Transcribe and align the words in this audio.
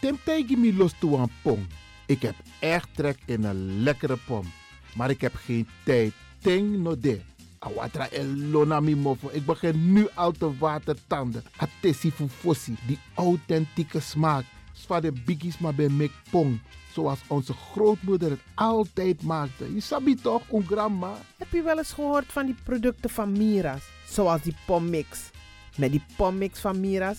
Temtegi 0.00 0.56
mi 0.56 0.76
los 0.76 0.92
toe 0.98 1.18
aan 1.18 1.30
pom. 1.42 1.66
Ik 2.06 2.22
heb 2.22 2.34
echt 2.58 2.88
trek 2.94 3.18
in 3.24 3.44
een 3.44 3.82
lekkere 3.82 4.16
pom. 4.26 4.52
Maar 4.94 5.10
ik 5.10 5.20
heb 5.20 5.34
geen 5.34 5.68
tijd. 5.84 6.12
Ting 6.40 6.76
no 6.76 6.98
de. 6.98 7.20
Awatra 7.58 8.08
elona 8.10 8.80
mi 8.80 8.96
mofo. 8.96 9.28
Ik 9.32 9.46
begin 9.46 9.92
nu 9.92 10.08
al 10.14 10.32
te 10.32 10.58
watertanden. 10.58 11.44
Atesi 11.56 12.10
fufosi. 12.10 12.76
Die 12.86 12.98
authentieke 13.14 14.00
smaak. 14.00 14.44
Zwa 14.72 15.00
de 15.00 15.12
biggies 15.12 15.58
maar 15.58 15.74
bij 15.74 15.88
mek 15.88 16.12
pong. 16.30 16.60
Zoals 16.92 17.18
onze 17.26 17.52
grootmoeder 17.52 18.30
het 18.30 18.40
altijd 18.54 19.22
maakte. 19.22 19.74
Je 19.74 19.80
sabi 19.80 20.14
toch, 20.14 20.42
een 20.52 20.66
grandma? 20.66 21.16
Heb 21.38 21.52
je 21.52 21.62
wel 21.62 21.78
eens 21.78 21.92
gehoord 21.92 22.32
van 22.32 22.46
die 22.46 22.56
producten 22.64 23.10
van 23.10 23.32
Mira's? 23.32 23.82
Zoals 24.08 24.42
die 24.42 24.56
pommix. 24.66 25.30
Met 25.76 25.90
die 25.90 26.04
pommix 26.16 26.60
van 26.60 26.80
Mira's 26.80 27.18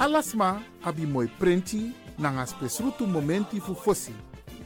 Alasma 0.00 0.62
abi 0.82 1.04
moi 1.04 1.28
prenti 1.38 1.92
nanga 2.18 2.46
spesrutu 2.46 3.06
momenti 3.06 3.60
fu 3.60 3.74
fosi. 3.74 4.14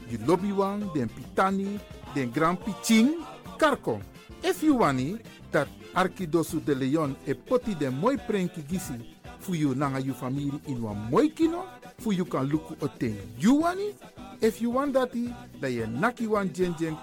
You 0.09 0.19
lobby 0.27 0.53
wan, 0.53 0.91
den 0.95 1.09
pitani, 1.09 1.81
den 2.15 2.31
grand 2.31 2.59
piching, 2.61 3.17
karko. 3.59 4.01
If 4.45 4.63
you 4.63 4.77
wani, 4.79 5.19
dat 5.51 5.67
Arkidosu 5.93 6.61
de 6.65 6.75
Leon 6.75 7.17
e 7.27 7.35
poti 7.35 7.75
den 7.75 7.99
moi 7.99 8.17
prenki 8.17 8.63
gisi 8.63 8.95
fu 9.41 9.55
you 9.55 9.75
nanga 9.75 9.99
you 9.99 10.15
family 10.15 10.53
in 10.69 10.81
wan 10.81 11.11
moi 11.11 11.29
kino, 11.29 11.65
fu 11.99 12.13
you 12.13 12.25
kan 12.25 12.49
luku 12.49 12.77
oten 12.81 13.17
you 13.37 13.55
wani. 13.57 13.93
If 14.41 14.63
you 14.63 14.71
want 14.71 14.95
dati, 14.95 15.35
da 15.61 15.67
ye 15.67 15.85
naki 15.87 16.29
wan 16.29 16.49
jen 16.53 16.77
jen 16.79 16.97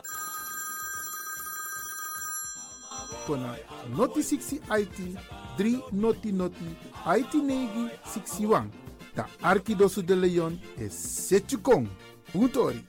kona 3.28 3.58
noti 3.98 4.22
60 4.22 4.62
IT 4.70 5.18
3 5.58 5.84
noti 5.92 6.32
noti 6.32 6.76
IT 7.18 7.34
negi 7.34 7.90
61. 8.04 8.70
Da 9.14 9.28
Arkidosu 9.42 10.04
de 10.04 10.16
Leon 10.16 10.60
e 10.78 10.90
setjukong. 10.90 11.88
Puntori. 12.32 12.86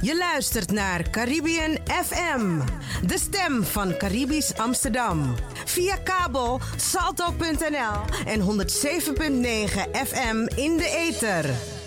Je 0.00 0.16
luistert 0.16 0.72
naar 0.72 1.10
Caribbean 1.10 1.78
FM, 2.04 2.60
de 3.06 3.18
stem 3.18 3.64
van 3.64 3.96
Caribisch 3.96 4.56
Amsterdam. 4.56 5.34
Via 5.64 5.96
kabel 5.96 6.60
salto.nl 6.76 8.26
en 8.26 8.40
107.9 8.40 8.50
FM 10.06 10.46
in 10.54 10.76
de 10.76 11.06
ether. 11.08 11.77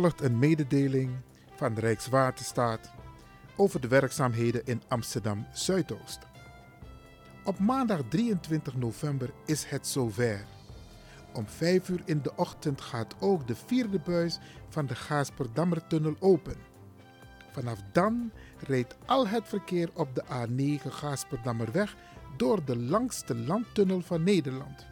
Volgt 0.00 0.20
een 0.20 0.38
mededeling 0.38 1.16
van 1.56 1.74
Rijkswaterstaat 1.74 2.90
over 3.56 3.80
de 3.80 3.88
werkzaamheden 3.88 4.62
in 4.64 4.82
Amsterdam 4.88 5.46
Zuidoost. 5.52 6.18
Op 7.44 7.58
maandag 7.58 8.00
23 8.08 8.76
november 8.76 9.30
is 9.46 9.64
het 9.64 9.86
zover. 9.86 10.44
Om 11.32 11.46
5 11.46 11.88
uur 11.88 12.02
in 12.04 12.22
de 12.22 12.32
ochtend 12.36 12.80
gaat 12.80 13.14
ook 13.20 13.46
de 13.46 13.54
vierde 13.54 13.98
buis 13.98 14.38
van 14.68 14.86
de 14.86 14.94
Gaasperdammertunnel 14.94 16.16
open. 16.18 16.56
Vanaf 17.52 17.78
dan 17.92 18.30
rijdt 18.58 18.96
al 19.06 19.28
het 19.28 19.48
verkeer 19.48 19.90
op 19.94 20.14
de 20.14 20.24
A9 20.24 20.88
Gaasperdammerweg 20.88 21.96
door 22.36 22.64
de 22.64 22.76
langste 22.76 23.34
landtunnel 23.34 24.00
van 24.00 24.22
Nederland. 24.22 24.86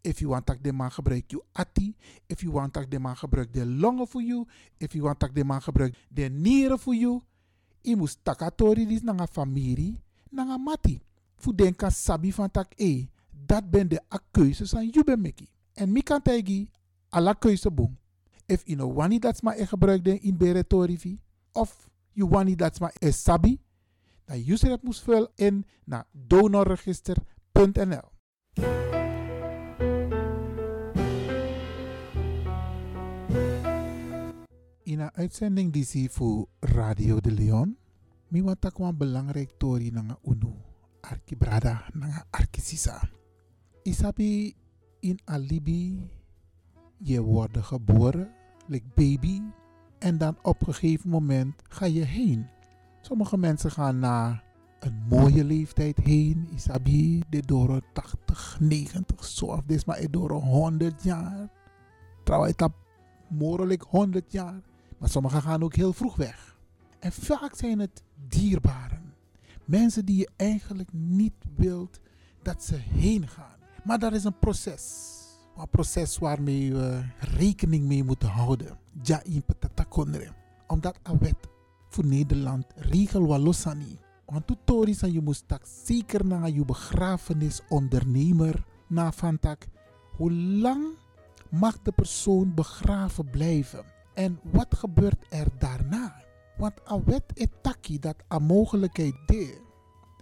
If 0.00 0.18
you 0.18 0.30
want 0.30 0.46
dat 0.46 0.58
de 0.62 0.72
man 0.72 0.90
gebruik 0.90 1.30
je 1.30 1.42
ati. 1.52 1.96
If 2.26 2.40
you 2.40 2.52
want 2.52 2.74
dat 2.74 2.90
de 2.90 2.98
man 2.98 3.16
gebruik 3.16 3.52
de 3.52 3.66
longen 3.66 4.08
voor 4.08 4.22
you. 4.22 4.46
If 4.76 4.92
you 4.92 5.04
want 5.04 5.20
dat 5.20 5.34
de 5.34 5.44
man 5.44 5.62
gebruik 5.62 6.06
de 6.08 6.22
nieren 6.22 6.78
voor 6.78 6.94
you. 6.94 7.20
Je 7.80 7.96
moet 7.96 8.18
takatori 8.22 8.86
dis 8.86 9.02
nanga 9.02 9.26
familie. 9.26 10.00
Nanga 10.30 10.56
mati. 10.56 11.00
Fu 11.36 11.54
denka 11.54 11.90
sabi 11.90 12.32
van 12.32 12.50
tak 12.50 12.72
e. 12.76 13.06
Dat 13.30 13.70
ben 13.70 13.88
de 13.88 14.02
a 14.14 14.18
keuzes 14.30 14.74
aan 14.74 14.88
you 14.88 15.04
ben 15.04 15.20
meki. 15.20 15.48
En 15.72 15.92
mi 15.92 16.02
kan 16.02 16.22
tegi 16.22 16.70
alla 17.08 17.34
keuze 17.34 17.70
boom. 17.70 17.96
If 18.46 18.62
you 18.64 18.76
know 18.76 18.94
wani 18.94 19.18
dat 19.18 19.42
ma 19.42 19.54
e 19.54 19.66
gebruik 19.66 20.04
de 20.04 20.20
in 20.20 20.36
beretorivi. 20.36 21.20
Of 21.52 21.88
you 22.12 22.28
wani 22.28 22.56
dat 22.56 22.80
ma 22.80 22.90
e 22.98 23.10
sabi. 23.10 23.60
Dan 24.24 24.42
user 24.46 24.70
het 24.70 24.82
moest 24.82 25.02
vullen 25.02 25.30
in 25.34 25.64
naar 25.84 26.06
donorregister.nl. 26.12 28.08
In 34.82 35.00
een 35.00 35.12
uitzending 35.12 35.72
die 35.72 35.84
zie 35.84 36.10
voor 36.10 36.48
Radio 36.60 37.20
de 37.20 37.32
Leon, 37.32 37.76
mi 38.28 38.42
want 38.42 38.60
tak 38.60 38.78
wan 38.78 38.96
belangrijk 38.96 39.50
tori 39.58 39.90
nanga 39.90 40.18
unu, 40.24 40.54
arki 41.00 41.36
brada 41.36 41.84
nanga 41.92 42.26
arki 42.30 42.60
sisa. 42.60 43.10
Isabi 43.82 44.56
in 45.00 45.20
alibi, 45.24 46.08
je 46.98 47.22
wordt 47.22 47.58
geboren, 47.58 48.30
like 48.66 48.86
baby, 48.94 49.42
en 49.98 50.18
dan 50.18 50.36
op 50.42 50.66
een 50.66 50.74
gegeven 50.74 51.10
moment 51.10 51.62
ga 51.68 51.86
je 51.86 52.04
heen. 52.04 52.46
Sommige 53.00 53.36
mensen 53.36 53.70
gaan 53.70 53.98
na 53.98 54.42
een 54.80 55.02
mooie 55.08 55.44
leeftijd 55.44 55.96
heen, 55.96 56.48
isabi, 56.54 57.22
de 57.30 57.42
door 57.42 57.80
80, 57.92 58.56
90, 58.60 59.24
zo 59.24 59.62
dit 59.66 59.86
maar 59.86 60.10
door 60.10 60.30
100 60.30 61.02
jaar. 61.02 61.48
Trouwens, 62.24 62.56
dat 62.56 62.72
mogelijk 63.28 63.82
100 63.82 64.32
jaar. 64.32 64.60
Maar 64.98 65.08
sommigen 65.08 65.42
gaan 65.42 65.62
ook 65.62 65.74
heel 65.74 65.92
vroeg 65.92 66.16
weg. 66.16 66.58
En 66.98 67.12
vaak 67.12 67.54
zijn 67.56 67.78
het 67.78 68.02
dierbaren. 68.28 69.14
Mensen 69.64 70.04
die 70.04 70.16
je 70.16 70.28
eigenlijk 70.36 70.92
niet 70.92 71.44
wilt 71.56 72.00
dat 72.42 72.64
ze 72.64 72.74
heen 72.74 73.28
gaan. 73.28 73.56
Maar 73.84 73.98
dat 73.98 74.12
is 74.12 74.24
een 74.24 74.38
proces. 74.38 75.17
Een 75.58 75.68
proces 75.70 76.18
waarmee 76.18 76.74
we 76.74 77.02
rekening 77.18 77.84
mee 77.84 78.04
moeten 78.04 78.28
houden. 78.28 78.78
Ja, 79.02 79.22
in 79.22 79.42
patatakondre. 79.42 80.32
Omdat 80.66 80.98
een 81.02 81.18
wet 81.18 81.48
voor 81.88 82.06
Nederland 82.06 82.66
regel 82.76 83.26
walosani. 83.26 83.98
Want 84.26 84.46
tutori 84.46 84.94
san 84.94 85.12
je 85.12 85.20
moest 85.20 85.44
zeker 85.84 86.26
naar 86.26 86.50
je 86.50 86.64
begrafenisondernemer 86.64 88.64
na 88.86 89.12
van. 89.12 89.38
Hoe 90.16 90.32
lang 90.32 90.84
mag 91.50 91.82
de 91.82 91.92
persoon 91.92 92.54
begraven 92.54 93.30
blijven? 93.30 93.84
En 94.14 94.40
wat 94.42 94.76
gebeurt 94.76 95.26
er 95.28 95.46
daarna? 95.58 96.22
Want 96.56 96.90
a 96.90 97.02
wet 97.04 97.24
etaki 97.34 97.98
dat 97.98 98.16
a 98.32 98.38
mogelijkheid 98.38 99.14
de. 99.26 99.60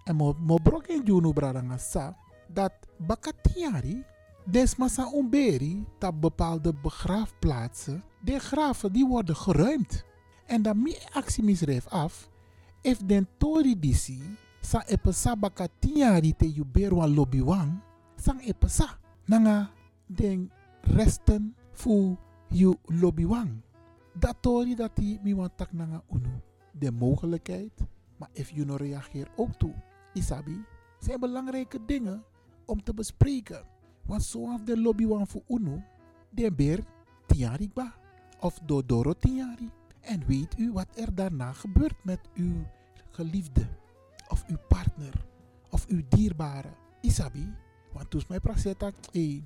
En 0.05 0.17
mo, 0.17 0.59
brok 0.63 0.87
in 0.87 1.03
Juno 1.05 1.33
Bradanga 1.33 1.79
sa 1.79 2.17
dat 2.49 2.73
bakatiari 2.99 4.05
desmasa 4.47 5.11
umberi 5.15 5.85
dat 5.99 6.21
bepaalde 6.21 6.75
begraafplaatsen, 6.75 8.05
de 8.21 8.39
graven 8.39 8.93
die 8.93 9.07
worden 9.07 9.37
geruimd. 9.37 10.05
En 10.47 10.63
dan 10.63 10.83
mi 10.83 10.97
actie 11.13 11.83
af, 11.89 12.31
if 12.83 12.99
den 12.99 13.29
tori 13.39 13.79
disi 13.79 14.23
sa 14.61 14.83
epesa 14.87 15.37
bakatiari 15.37 16.37
te 16.37 16.53
yuberwa 16.53 17.07
lobiwang, 17.07 17.81
sang 18.17 18.41
epesa 18.41 18.99
nanga 19.25 19.71
den 20.07 20.51
resten 20.81 21.55
fu 21.73 22.17
yu 22.49 22.75
lobiwang. 22.85 23.63
Dat 24.13 24.37
tori 24.41 24.75
dat 24.75 24.97
die 24.97 25.21
mi 25.23 25.35
wan 25.35 25.51
tak 25.57 25.73
nanga 25.73 26.03
unu. 26.11 26.41
De 26.73 26.91
mogelijkheid, 26.91 27.73
maar 28.17 28.29
if 28.33 28.51
you 28.51 28.67
no 28.67 28.77
reageer 28.77 29.29
ook 29.37 29.53
toe. 29.59 29.75
Isabi, 30.15 30.65
zijn 30.99 31.21
belangrijke 31.21 31.85
dingen 31.85 32.25
om 32.67 32.83
te 32.83 32.95
bespreken. 32.95 33.65
Want 34.07 34.25
zoals 34.25 34.65
de 34.65 34.81
lobby 34.81 35.07
wan 35.07 35.27
voor 35.27 35.43
UNO, 35.49 35.83
de 36.31 36.53
beer 36.53 36.85
tiari 37.27 37.71
ba. 37.75 37.95
Of 38.41 38.59
dodoro 38.65 39.13
tiari. 39.13 39.71
En 40.01 40.27
weet 40.27 40.59
u 40.59 40.73
wat 40.73 40.87
er 40.95 41.15
daarna 41.15 41.53
gebeurt 41.53 42.05
met 42.05 42.21
uw 42.35 42.67
geliefde. 43.11 43.67
Of 44.29 44.45
uw 44.47 44.57
partner. 44.69 45.27
Of 45.71 45.87
uw 45.87 46.03
dierbare. 46.09 46.69
Isabi. 47.01 47.55
Want 47.93 48.11
toen 48.11 48.23
mij 48.29 48.41
praseta, 48.41 48.93
hey, 49.13 49.45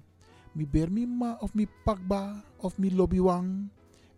mi 0.52 0.66
beer 0.66 0.92
mi 0.92 1.06
ma 1.06 1.36
of 1.40 1.54
mi 1.54 1.68
pakba 1.84 2.42
of 2.56 2.78
mi 2.78 2.94
lobby 2.94 3.20
wang. 3.20 3.68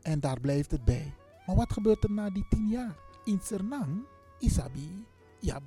En 0.02 0.20
daar 0.20 0.40
blijft 0.40 0.70
het 0.70 0.84
bij. 0.84 1.14
Maar 1.46 1.56
wat 1.56 1.72
gebeurt 1.72 2.04
er 2.04 2.11
na 2.11 2.30
die 2.30 2.46
tien 2.49 2.68
jaar? 2.68 2.96
In 3.25 3.38
Sernang, 3.42 4.02
Isabi, 4.38 5.04
ja, 5.40 5.61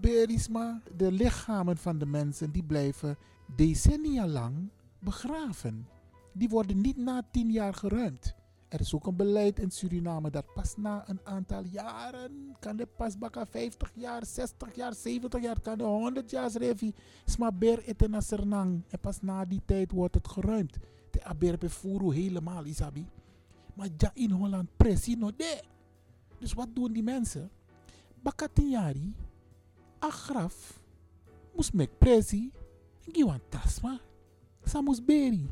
berisma. 0.00 0.82
De 0.96 1.12
lichamen 1.12 1.76
van 1.76 1.98
de 1.98 2.06
mensen 2.06 2.50
die 2.50 2.62
blijven 2.62 3.16
decennia 3.56 4.26
lang 4.26 4.70
begraven. 4.98 5.86
Die 6.32 6.48
worden 6.48 6.80
niet 6.80 6.96
na 6.96 7.22
tien 7.30 7.50
jaar 7.50 7.74
geruimd. 7.74 8.34
Er 8.68 8.80
is 8.80 8.94
ook 8.94 9.06
een 9.06 9.16
beleid 9.16 9.58
in 9.58 9.70
Suriname 9.70 10.30
dat 10.30 10.54
pas 10.54 10.76
na 10.76 11.08
een 11.08 11.20
aantal 11.24 11.64
jaren, 11.64 12.56
kan 12.58 12.76
de 12.76 12.86
pas 12.96 13.18
baka 13.18 13.46
50 13.46 13.90
jaar, 13.94 14.26
60 14.26 14.74
jaar, 14.74 14.94
70 14.94 15.42
jaar, 15.42 15.60
kan 15.60 15.78
de 15.78 15.84
100 15.84 16.30
jaar 16.30 16.50
revi, 16.50 16.94
sma 17.24 17.52
ber 17.52 17.82
eten 17.84 18.10
na 18.10 18.20
Sernang. 18.20 18.82
En 18.88 18.98
pas 19.00 19.20
na 19.20 19.44
die 19.44 19.62
tijd 19.64 19.92
wordt 19.92 20.14
het 20.14 20.28
geruimd. 20.28 20.78
De 21.10 21.24
aber 21.24 21.58
befuru 21.58 22.14
helemaal, 22.14 22.64
isabi. 22.64 23.06
Maar 23.74 23.88
ja 23.96 24.10
in 24.14 24.30
Holland 24.30 24.68
precies 24.76 25.16
nog 25.16 25.32
de. 25.36 25.62
Dus 26.38 26.52
wat 26.52 26.68
doen 26.74 26.92
die 26.92 27.02
mensen? 27.02 27.50
Bakatinyari, 28.22 29.14
agraf, 29.98 30.78
moest 31.54 31.74
mek 31.74 31.90
presi, 31.98 32.52
giwan 33.10 33.42
tasma, 33.50 33.98
sa 34.62 34.80
moest 34.80 35.02
beri. 35.02 35.50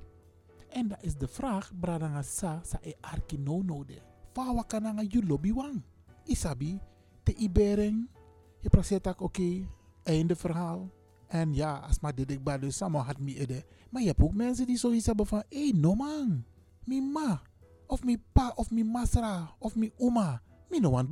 En 0.70 0.88
dat 0.88 1.02
is 1.02 1.18
de 1.18 1.26
vraag, 1.28 1.72
bradanga 1.74 2.22
sa, 2.22 2.60
sa 2.62 2.78
e 2.82 2.94
arki 3.00 3.38
no 3.38 3.62
no 3.62 3.84
de. 3.84 3.98
Fawa 4.32 4.64
yu 5.08 5.26
lobby 5.26 5.52
wang. 5.52 5.82
Isabi, 6.24 6.78
te 7.22 7.34
ibering, 7.34 8.08
je 8.60 8.68
prasetak 8.68 9.20
oké, 9.20 9.66
einde 10.02 10.36
verhaal. 10.36 10.90
En 11.26 11.54
ja, 11.54 11.78
als 11.78 12.00
maar 12.00 12.14
dit 12.14 12.30
ik 12.30 12.60
dus 12.60 12.76
samen 12.76 13.00
had 13.00 13.18
mi 13.18 13.38
ede. 13.38 13.64
Maar 13.90 14.02
je 14.02 14.08
hebt 14.08 14.20
ook 14.20 14.34
mensen 14.34 14.66
die 14.66 14.76
zoiets 14.76 15.06
hebben 15.06 15.26
van, 15.26 15.42
hey, 15.48 15.72
no 15.76 15.94
man, 15.94 16.44
mi 16.84 17.00
ma, 17.00 17.42
of 17.86 18.04
mi 18.04 18.18
pa, 18.32 18.52
of 18.54 18.70
mi 18.70 18.84
masra, 18.84 19.54
of 19.58 19.76
mi 19.76 19.92
oma. 19.96 20.42
Mi 20.70 20.78
no 20.78 20.90
want 20.90 21.08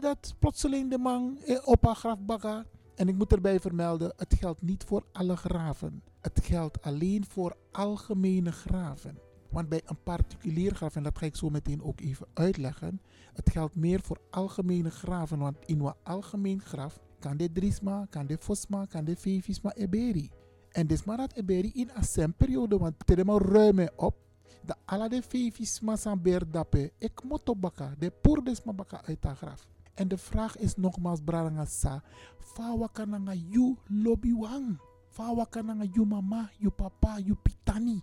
dat 0.00 0.34
plotseling 0.38 0.90
de 0.90 0.98
man 0.98 1.38
eh, 1.46 1.58
op 1.64 1.84
haar 1.84 1.94
graf. 1.94 2.64
En 2.94 3.08
ik 3.08 3.16
moet 3.16 3.32
erbij 3.32 3.60
vermelden, 3.60 4.12
het 4.16 4.34
geldt 4.34 4.62
niet 4.62 4.84
voor 4.84 5.04
alle 5.12 5.36
graven. 5.36 6.02
Het 6.20 6.40
geldt 6.42 6.82
alleen 6.82 7.24
voor 7.28 7.56
algemene 7.72 8.52
graven. 8.52 9.18
Want 9.50 9.68
bij 9.68 9.82
een 9.84 10.02
particulier 10.02 10.74
graf, 10.74 10.96
en 10.96 11.02
dat 11.02 11.18
ga 11.18 11.26
ik 11.26 11.36
zo 11.36 11.50
meteen 11.50 11.82
ook 11.82 12.00
even 12.00 12.26
uitleggen, 12.34 13.00
het 13.32 13.50
geldt 13.50 13.76
meer 13.76 14.00
voor 14.00 14.20
algemene 14.30 14.90
graven. 14.90 15.38
Want 15.38 15.56
in 15.64 15.80
een 15.80 15.94
algemeen 16.02 16.60
graf 16.60 16.98
kan 17.18 17.36
de 17.36 17.52
drisma, 17.52 18.06
kan 18.10 18.26
de 18.26 18.38
fosma, 18.40 18.84
kan 18.84 19.04
de 19.04 19.16
fefisma 19.16 19.74
eberi. 19.74 20.30
En 20.70 20.86
dus 20.86 21.04
maar 21.04 21.16
dat 21.16 21.32
eberi 21.32 21.70
in 21.74 21.90
een 22.14 22.34
periode, 22.34 22.78
want 22.78 22.94
het 23.06 23.18
is 23.18 23.24
ruim 23.24 23.88
op. 23.96 24.25
De 24.66 24.74
alle 24.84 25.08
de 25.08 25.22
fefisma 25.22 25.96
san 25.96 26.22
berdape, 26.22 26.92
ik 26.98 27.22
moet 27.24 27.60
baka, 27.60 27.94
de 27.98 28.10
poerdesma 28.10 28.72
baka 28.72 29.04
uit 29.04 29.22
de 29.22 29.34
graf. 29.34 29.66
En 29.94 30.08
de 30.08 30.18
vraag 30.18 30.56
is 30.58 30.76
nogmaals, 30.76 31.20
Braranga 31.24 31.64
Sa, 31.64 32.02
fawa 32.38 32.88
kananga 32.92 33.32
you 33.34 33.76
lobby 33.86 34.32
wang. 34.32 34.78
Fawa 35.08 35.46
kananga 35.46 35.84
you 35.92 36.06
mama, 36.06 36.50
you 36.58 36.70
papa, 36.70 37.18
you 37.24 37.36
pitani, 37.42 38.02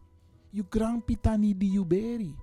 you 0.49 0.65
grand 0.69 1.05
pitani 1.05 1.57
die 1.57 1.71
you 1.71 1.85
beri. 1.85 2.35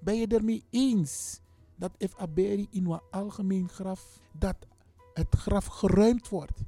Ben 0.00 0.16
je 0.16 0.26
ermee 0.26 0.64
eens 0.70 1.40
dat 1.76 1.90
if 1.98 2.20
a 2.20 2.26
beri 2.26 2.66
in 2.70 2.86
een 2.86 3.00
algemeen 3.10 3.68
graf, 3.68 4.20
dat 4.38 4.56
het 5.14 5.34
graf 5.34 5.66
geruimd 5.66 6.28
wordt? 6.28 6.62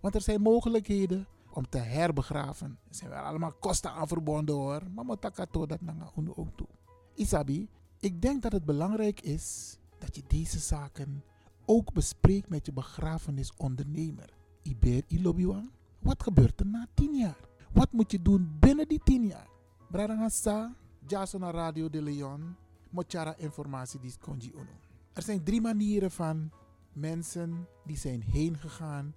Want 0.00 0.14
er 0.14 0.22
zijn 0.22 0.40
mogelijkheden 0.42 1.26
om 1.52 1.68
te 1.68 1.78
herbegraven. 1.78 2.78
Er 2.88 2.94
zijn 2.94 3.10
wel 3.10 3.18
allemaal 3.18 3.52
kosten 3.52 3.90
aan 3.90 4.08
verbonden 4.08 4.54
hoor. 4.54 4.82
Maar 4.94 5.04
motakato 5.04 5.66
dat 5.66 5.80
nanga 5.80 6.10
ook 6.14 6.56
toe. 6.56 6.68
Isabi, 7.14 7.68
ik 7.98 8.22
denk 8.22 8.42
dat 8.42 8.52
het 8.52 8.64
belangrijk 8.64 9.20
is 9.20 9.76
dat 9.98 10.16
je 10.16 10.22
deze 10.26 10.58
zaken 10.58 11.24
ook 11.64 11.92
bespreek 11.92 12.48
met 12.48 12.66
je 12.66 12.72
begrafenisondernemer. 12.72 14.32
Iber 14.62 15.02
Ilobiwan, 15.06 15.70
wat 15.98 16.22
gebeurt 16.22 16.60
er 16.60 16.66
na 16.66 16.86
tien 16.94 17.14
jaar? 17.14 17.48
Wat 17.72 17.92
moet 17.92 18.10
je 18.10 18.22
doen 18.22 18.56
binnen 18.60 18.88
die 18.88 19.00
tien 19.04 19.26
jaar? 19.26 19.48
Bradangasa, 19.90 20.74
Jason 21.06 21.42
Radio 21.42 21.90
de 21.90 22.02
Leon, 22.02 22.56
Mochara 22.90 23.36
informatie 23.36 24.00
die 24.00 24.14
konji 24.18 24.52
uno. 24.54 24.78
Er 25.12 25.22
zijn 25.22 25.44
drie 25.44 25.60
manieren 25.60 26.10
van 26.10 26.50
mensen 26.92 27.66
die 27.84 27.96
zijn 27.96 28.22
heen 28.22 28.56
gegaan 28.56 29.14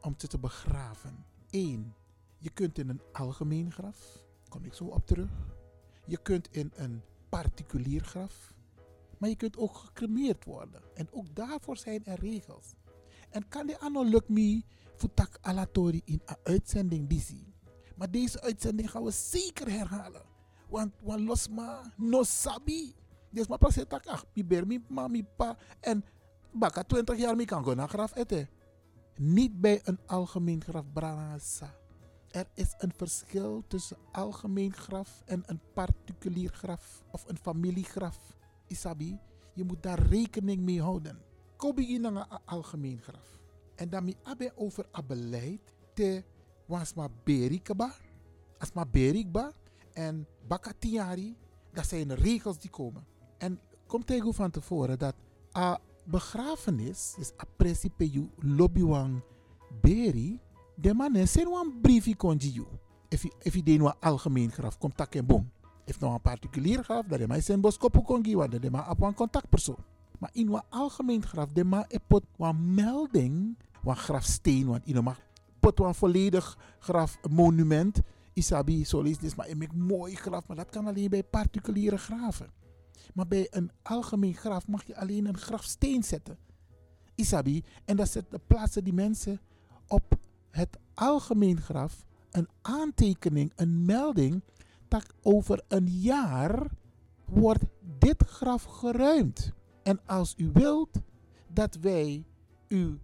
om 0.00 0.14
ze 0.16 0.26
te 0.26 0.38
begraven. 0.38 1.24
Eén, 1.54 1.94
je 2.38 2.50
kunt 2.50 2.78
in 2.78 2.88
een 2.88 3.00
algemeen 3.12 3.72
graf, 3.72 4.24
kom 4.48 4.64
ik 4.64 4.74
zo 4.74 4.84
op 4.84 5.06
terug. 5.06 5.30
Je 6.06 6.16
kunt 6.16 6.48
in 6.50 6.72
een 6.74 7.02
particulier 7.28 8.02
graf 8.02 8.54
maar 9.24 9.32
je 9.32 9.38
kunt 9.38 9.56
ook 9.56 9.76
gecremeerd 9.76 10.44
worden. 10.44 10.80
En 10.94 11.08
ook 11.12 11.34
daarvoor 11.34 11.76
zijn 11.76 12.04
er 12.04 12.20
regels. 12.20 12.74
En 13.30 13.48
kan 13.48 13.66
de 13.66 13.80
anno 13.80 14.20
me 14.26 14.62
futak 14.96 15.38
alatori 15.40 16.00
in 16.04 16.20
een 16.24 16.36
uitzending 16.42 17.08
disi. 17.08 17.54
Maar 17.96 18.10
deze 18.10 18.40
uitzending 18.40 18.90
gaan 18.90 19.04
we 19.04 19.10
zeker 19.10 19.70
herhalen. 19.70 20.22
Want 20.68 20.92
wan 21.02 21.24
losma 21.24 21.92
no 21.96 22.22
sabi. 22.22 22.94
Dus 23.30 23.46
maar 23.46 23.58
pas 23.58 23.74
tak 23.88 24.06
ach, 24.06 24.24
mi 24.32 24.62
mi 24.66 24.82
ma 24.88 25.08
pa 25.36 25.56
en 25.80 26.04
baka 26.52 26.82
20 26.82 27.18
jaar 27.18 27.36
mi 27.36 27.44
kan 27.44 27.64
go 27.64 27.74
naar 27.74 27.88
graf 27.88 28.16
eten. 28.16 28.48
Niet 29.16 29.60
bij 29.60 29.80
een 29.84 29.98
algemeen 30.06 30.62
graf 30.64 30.92
branasa. 30.92 31.74
Er 32.30 32.46
is 32.54 32.74
een 32.78 32.92
verschil 32.96 33.64
tussen 33.66 33.96
algemeen 34.12 34.72
graf 34.72 35.22
en 35.24 35.42
een 35.46 35.60
particulier 35.74 36.50
graf 36.50 37.04
of 37.10 37.28
een 37.28 37.38
familiegraf. 37.38 38.36
Isabi, 38.66 39.18
je 39.52 39.64
moet 39.64 39.82
daar 39.82 39.98
rekening 39.98 40.62
mee 40.62 40.82
houden. 40.82 41.18
Kobi 41.56 41.94
in 41.94 42.04
een 42.04 42.28
algemeen 42.44 42.98
graf. 42.98 43.40
En 43.74 43.90
dan 43.90 44.04
mi 44.04 44.16
abe 44.22 44.52
over 44.54 44.86
a 44.96 45.02
beleid 45.02 45.60
te 45.94 46.24
wasma 46.66 47.08
berikaba, 47.24 47.94
asma 48.58 48.86
berikba 48.86 49.52
en 49.92 50.26
bakatiari. 50.46 51.36
Dat 51.72 51.86
zijn 51.86 52.14
regels 52.14 52.58
die 52.58 52.70
komen. 52.70 53.06
En 53.38 53.60
kom 53.86 54.04
tegen 54.04 54.34
van 54.34 54.50
tevoren 54.50 54.98
dat 54.98 55.14
a 55.56 55.80
begrafenis, 56.04 57.14
dus 57.18 57.32
a 57.40 57.44
principe 57.56 58.10
you 58.10 58.28
lobbywang 58.38 59.22
beri, 59.80 60.40
de 60.74 60.94
man 60.94 61.16
is 61.16 61.36
een 61.36 61.78
briefje 61.82 62.16
konji 62.16 62.50
you. 62.50 62.66
If 63.42 63.54
je 63.54 63.62
een 63.64 63.94
algemeen 64.00 64.52
graf, 64.52 64.78
komt 64.78 64.96
tak 64.96 65.14
en 65.14 65.26
boom. 65.26 65.50
If 65.84 66.00
nou 66.00 66.12
een 66.14 66.20
particulier 66.20 66.84
graf, 66.84 67.06
dat 67.06 67.20
is 67.20 67.26
maar 67.26 67.42
zijn 67.42 67.60
boskopo 67.60 68.02
kongi, 68.02 68.36
want 68.36 68.52
dat 68.52 68.64
is 68.64 68.70
maar 68.70 68.90
op 68.90 69.02
een 69.02 69.14
contactpersoon. 69.14 69.84
Maar 70.18 70.30
in 70.32 70.52
een 70.52 70.62
algemeen 70.70 71.22
graf, 71.22 71.48
dat 71.52 71.64
maar 71.64 71.86
pot 72.06 72.24
een 72.36 72.74
melding, 72.74 73.58
een 73.84 73.96
grafsteen, 73.96 74.66
want 74.66 74.86
in 74.86 74.96
een 74.96 75.14
pot 75.60 75.80
een 75.80 75.94
volledig 75.94 76.58
grafmonument. 76.78 78.00
Isabi, 78.32 78.84
zo 78.84 79.02
lees 79.02 79.18
dit, 79.18 79.36
maar 79.36 79.48
een 79.48 79.68
mooi 79.74 80.14
graf, 80.14 80.46
maar 80.46 80.56
dat 80.56 80.70
kan 80.70 80.86
alleen 80.86 81.10
bij 81.10 81.22
particuliere 81.22 81.98
graven. 81.98 82.50
Maar 83.14 83.26
bij 83.26 83.46
een 83.50 83.70
algemeen 83.82 84.34
graf 84.34 84.66
mag 84.66 84.86
je 84.86 84.96
alleen 84.96 85.26
een 85.26 85.38
grafsteen 85.38 86.02
zetten. 86.02 86.38
Isabi, 87.14 87.64
en 87.84 87.96
dat 87.96 88.12
de 88.12 88.40
plaatsen 88.46 88.84
die 88.84 88.92
mensen 88.92 89.40
op 89.88 90.18
het 90.50 90.78
algemeen 90.94 91.60
graf 91.60 92.04
een 92.30 92.48
aantekening, 92.62 93.52
een 93.56 93.84
melding 93.84 94.42
over 95.22 95.62
een 95.68 95.86
jaar 95.88 96.66
wordt 97.24 97.64
dit 97.98 98.24
graf 98.26 98.62
geruimd. 98.62 99.52
En 99.82 100.00
als 100.06 100.34
u 100.36 100.50
wilt 100.52 101.00
dat 101.48 101.74
wij 101.80 102.24
uw 102.68 102.98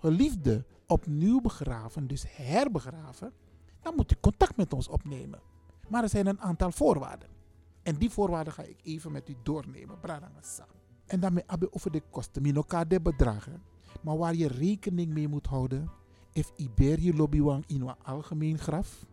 geliefde 0.00 0.64
opnieuw 0.86 1.40
begraven, 1.40 2.06
dus 2.06 2.24
herbegraven, 2.28 3.32
dan 3.80 3.94
moet 3.96 4.12
u 4.12 4.16
contact 4.20 4.56
met 4.56 4.72
ons 4.72 4.88
opnemen. 4.88 5.40
Maar 5.88 6.02
er 6.02 6.08
zijn 6.08 6.26
een 6.26 6.40
aantal 6.40 6.72
voorwaarden. 6.72 7.28
En 7.82 7.96
die 7.96 8.10
voorwaarden 8.10 8.52
ga 8.52 8.62
ik 8.62 8.80
even 8.82 9.12
met 9.12 9.28
u 9.28 9.36
doornemen. 9.42 10.00
Bradangasa. 10.00 10.66
En 11.06 11.20
daarmee 11.20 11.44
hebben 11.46 11.68
we 11.68 11.74
over 11.74 11.90
de 11.90 12.02
kosten, 12.10 12.42
min 12.42 12.56
elkaar 12.56 12.88
de 12.88 13.00
bedragen. 13.00 13.62
Maar 14.02 14.16
waar 14.16 14.34
je 14.34 14.48
rekening 14.48 15.12
mee 15.12 15.28
moet 15.28 15.46
houden, 15.46 15.90
if 16.32 16.52
Iberi 16.56 17.16
lobbywang 17.16 17.64
in 17.66 17.80
een 17.80 17.94
algemeen 18.02 18.58
graf. 18.58 19.06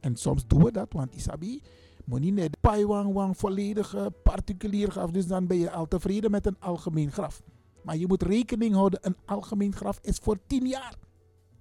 En 0.00 0.16
soms 0.16 0.46
doen 0.46 0.64
we 0.64 0.72
dat, 0.72 0.92
want 0.92 1.14
Isabi, 1.14 1.62
moet 2.04 2.20
niet 2.20 2.34
net 2.34 2.60
paiwang 2.60 3.12
wang 3.12 3.36
volledige 3.36 4.12
particulier 4.22 4.90
graf. 4.90 5.10
Dus 5.10 5.26
dan 5.26 5.46
ben 5.46 5.58
je 5.58 5.70
al 5.70 5.88
tevreden 5.88 6.30
met 6.30 6.46
een 6.46 6.56
algemeen 6.60 7.12
graf. 7.12 7.42
Maar 7.82 7.96
je 7.96 8.06
moet 8.06 8.22
rekening 8.22 8.74
houden, 8.74 8.98
een 9.02 9.16
algemeen 9.24 9.72
graf 9.72 9.98
is 10.02 10.18
voor 10.18 10.38
10 10.46 10.66
jaar. 10.66 10.94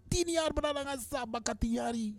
10 0.08 0.32
jaar 0.32 0.54
Bradangasa, 0.54 1.26
bakatiari. 1.28 2.18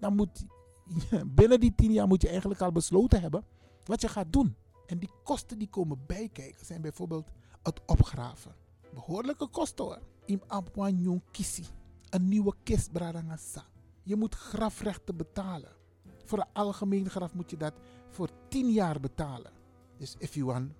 Dan 0.00 0.14
moet, 0.16 0.44
binnen 1.36 1.60
die 1.60 1.74
10 1.74 1.92
jaar 1.92 2.06
moet 2.06 2.22
je 2.22 2.28
eigenlijk 2.28 2.60
al 2.60 2.72
besloten 2.72 3.20
hebben 3.20 3.44
wat 3.86 4.00
je 4.00 4.08
gaat 4.08 4.32
doen. 4.32 4.56
En 4.86 4.98
die 4.98 5.10
kosten 5.24 5.58
die 5.58 5.68
komen 5.68 6.06
bijkijken 6.06 6.66
zijn 6.66 6.80
bijvoorbeeld 6.80 7.28
het 7.62 7.80
opgraven. 7.86 8.54
Behoorlijke 8.94 9.48
kosten 9.48 9.84
hoor. 9.84 9.98
Im 10.24 10.42
ampuan 10.46 11.22
kisi. 11.30 11.64
Een 12.08 12.28
nieuwe 12.28 12.54
kist. 12.62 12.90
Je 14.02 14.16
moet 14.16 14.34
grafrechten 14.34 15.16
betalen. 15.16 15.70
Voor 16.24 16.38
een 16.38 16.52
algemeen 16.52 17.10
graf 17.10 17.34
moet 17.34 17.50
je 17.50 17.56
dat 17.56 17.74
voor 18.10 18.30
10 18.48 18.72
jaar 18.72 19.00
betalen. 19.00 19.52
Dus 19.98 20.14
if 20.18 20.34
you 20.34 20.46
want 20.46 20.72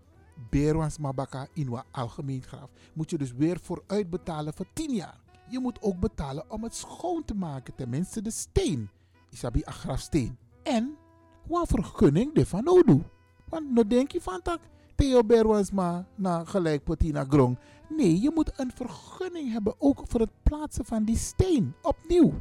Berwans 0.50 0.98
Mabaka 0.98 1.46
in 1.52 1.72
een 1.72 1.82
algemeen 1.90 2.42
graf, 2.42 2.70
moet 2.94 3.10
je 3.10 3.18
dus 3.18 3.32
weer 3.32 3.60
vooruit 3.60 4.10
betalen 4.10 4.54
voor 4.54 4.66
10 4.72 4.94
jaar. 4.94 5.20
Je 5.48 5.58
moet 5.58 5.82
ook 5.82 6.00
betalen 6.00 6.50
om 6.50 6.62
het 6.62 6.74
schoon 6.74 7.24
te 7.24 7.34
maken, 7.34 7.74
tenminste 7.74 8.22
de 8.22 8.30
steen. 8.30 8.90
Isabi 9.30 9.62
een 9.64 9.72
grafsteen. 9.72 10.38
En 10.62 10.96
wat 11.48 11.68
vergunning 11.68 12.34
de 12.34 12.46
van 12.46 12.68
Odu. 12.68 13.02
Want 13.48 13.76
dan 13.76 13.88
denk 13.88 14.12
je 14.12 14.20
van 14.20 14.42
tak, 14.42 14.60
Theo 14.94 15.24
Berwans 15.24 15.70
ma 15.70 16.06
na 16.14 16.44
gelijk 16.44 16.84
potina 16.84 17.24
grong. 17.24 17.58
Nee, 17.88 18.20
je 18.20 18.30
moet 18.34 18.52
een 18.56 18.72
vergunning 18.74 19.52
hebben 19.52 19.74
ook 19.78 20.02
voor 20.04 20.20
het 20.20 20.42
plaatsen 20.42 20.84
van 20.84 21.04
die 21.04 21.16
steen. 21.16 21.74
Opnieuw. 21.82 22.40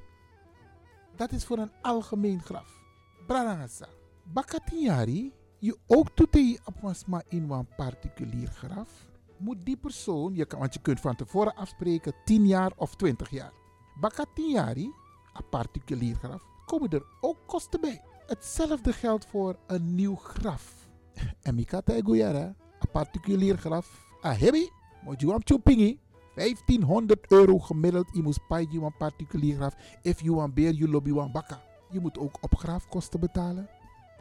Dat 1.15 1.31
is 1.31 1.45
voor 1.45 1.57
een 1.57 1.71
algemeen 1.81 2.41
graf. 2.41 2.79
Brarangasa. 3.27 3.88
Bakatiari, 4.24 5.31
je 5.59 5.77
ook 5.88 6.09
toetee 6.09 6.59
apwasma 6.63 7.21
in 7.27 7.50
een 7.50 7.67
particulier 7.75 8.47
graf. 8.47 9.05
Moet 9.38 9.57
die 9.63 9.77
persoon, 9.77 10.35
je 10.35 10.45
kan, 10.45 10.59
want 10.59 10.74
je 10.74 10.81
kunt 10.81 11.00
van 11.00 11.15
tevoren 11.15 11.55
afspreken 11.55 12.13
10 12.25 12.47
jaar 12.47 12.71
of 12.75 12.95
20 12.95 13.29
jaar. 13.29 13.51
Bakatiari, 14.00 14.91
een 15.33 15.50
particulier 15.50 16.15
graf, 16.15 16.41
komen 16.65 16.89
er 16.89 17.05
ook 17.21 17.38
kosten 17.45 17.81
bij. 17.81 18.01
Hetzelfde 18.25 18.94
geldt 18.94 19.25
voor 19.25 19.55
een 19.67 19.96
nieuw 19.96 20.15
graf. 20.15 20.89
En 21.41 21.60
ik 21.60 21.70
had 21.70 21.89
een 21.89 22.55
particulier 22.91 23.58
graf. 23.58 24.05
Ah, 24.22 24.38
hebi, 24.38 24.70
moet 25.03 25.22
je 25.22 25.39
chupingi. 25.44 26.00
1500 26.36 27.32
euro 27.32 27.60
gemiddeld. 27.60 28.08
Je 28.13 28.22
moet 28.22 28.34
spijt 28.34 28.74
een 28.74 28.98
particulier 28.98 29.55
graf. 29.55 29.75
If 30.01 30.22
you 30.22 30.36
want 30.36 30.53
beer, 30.53 30.74
you 30.74 30.89
lobby 30.89 31.12
one 31.12 31.32
bakka. 31.32 31.62
Je 31.89 32.00
moet 32.00 32.17
ook 32.17 32.38
opgraafkosten 32.41 33.20
betalen. 33.20 33.70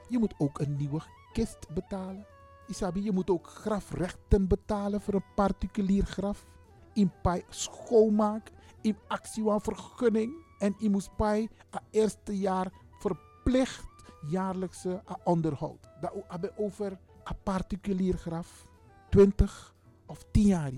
Je 0.08 0.18
moet 0.18 0.34
ook 0.38 0.58
een 0.58 0.76
nieuwe 0.76 1.02
kist 1.32 1.74
betalen. 1.74 2.26
Isabi, 2.66 3.04
je 3.04 3.12
moet 3.12 3.30
ook 3.30 3.46
grafrechten 3.46 4.48
betalen 4.48 5.00
voor 5.00 5.14
een 5.14 5.34
particulier 5.34 6.04
graf. 6.04 6.46
In 6.92 7.12
pai 7.22 7.42
schoonmaak. 7.48 8.50
In 8.80 8.96
actie 9.08 9.42
van 9.42 9.60
vergunning. 9.60 10.32
En 10.58 10.74
je 10.78 10.90
moet 10.90 11.10
pai 11.16 11.48
het 11.70 11.82
eerste 11.90 12.38
jaar 12.38 12.72
verplicht 12.98 13.92
jaarlijkse 14.28 15.02
onderhoud. 15.24 15.88
Dat 16.00 16.12
hebben 16.28 16.58
over 16.58 16.98
een 17.24 17.36
particulier 17.42 18.16
graf 18.16 18.66
20 19.10 19.74
of 20.06 20.24
10 20.30 20.46
jaar. 20.46 20.72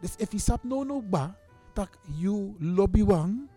Dus 0.00 0.16
if 0.16 0.32
je 0.32 0.38
sap 0.38 0.62
no 0.62 0.84
no 0.84 1.02
ba, 1.02 1.36
dat 1.72 1.88
you 2.18 2.54
lobby 2.58 3.04
wang, 3.04 3.48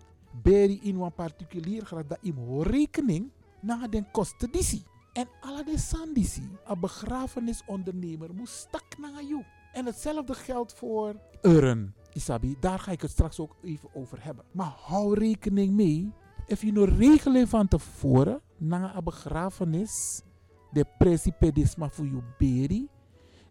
beri 0.41 0.79
in 0.81 0.99
een 0.99 1.13
particulier 1.13 1.85
graf, 1.85 2.03
dat 2.03 2.19
je 2.21 2.63
rekening 2.63 3.31
na 3.61 3.87
den 3.87 4.11
kosten 4.11 4.51
disi. 4.51 4.83
En 5.13 5.27
alle 5.41 5.63
de 5.63 5.77
sandisi, 5.77 6.49
een 6.65 6.79
begrafenisondernemer, 6.79 8.33
moet 8.33 8.49
stak 8.49 8.97
naar 8.97 9.23
jou. 9.23 9.43
En 9.73 9.85
hetzelfde 9.85 10.33
geldt 10.33 10.73
voor 10.73 11.15
urn. 11.41 11.93
Isabi, 12.13 12.55
daar 12.59 12.79
ga 12.79 12.91
ik 12.91 13.01
het 13.01 13.11
straks 13.11 13.39
ook 13.39 13.55
even 13.61 13.89
over 13.93 14.23
hebben. 14.23 14.45
Maar 14.51 14.73
hou 14.77 15.19
rekening 15.19 15.73
mee, 15.73 16.11
if 16.45 16.61
je 16.61 16.71
nou 16.71 16.89
regelen 16.89 17.47
van 17.47 17.67
tevoren, 17.67 18.41
na 18.59 18.95
een 18.95 19.03
begrafenis, 19.03 20.21
de 20.71 20.85
precipedisma 20.97 21.89
voor 21.89 22.05
je 22.05 22.21
beri, 22.37 22.87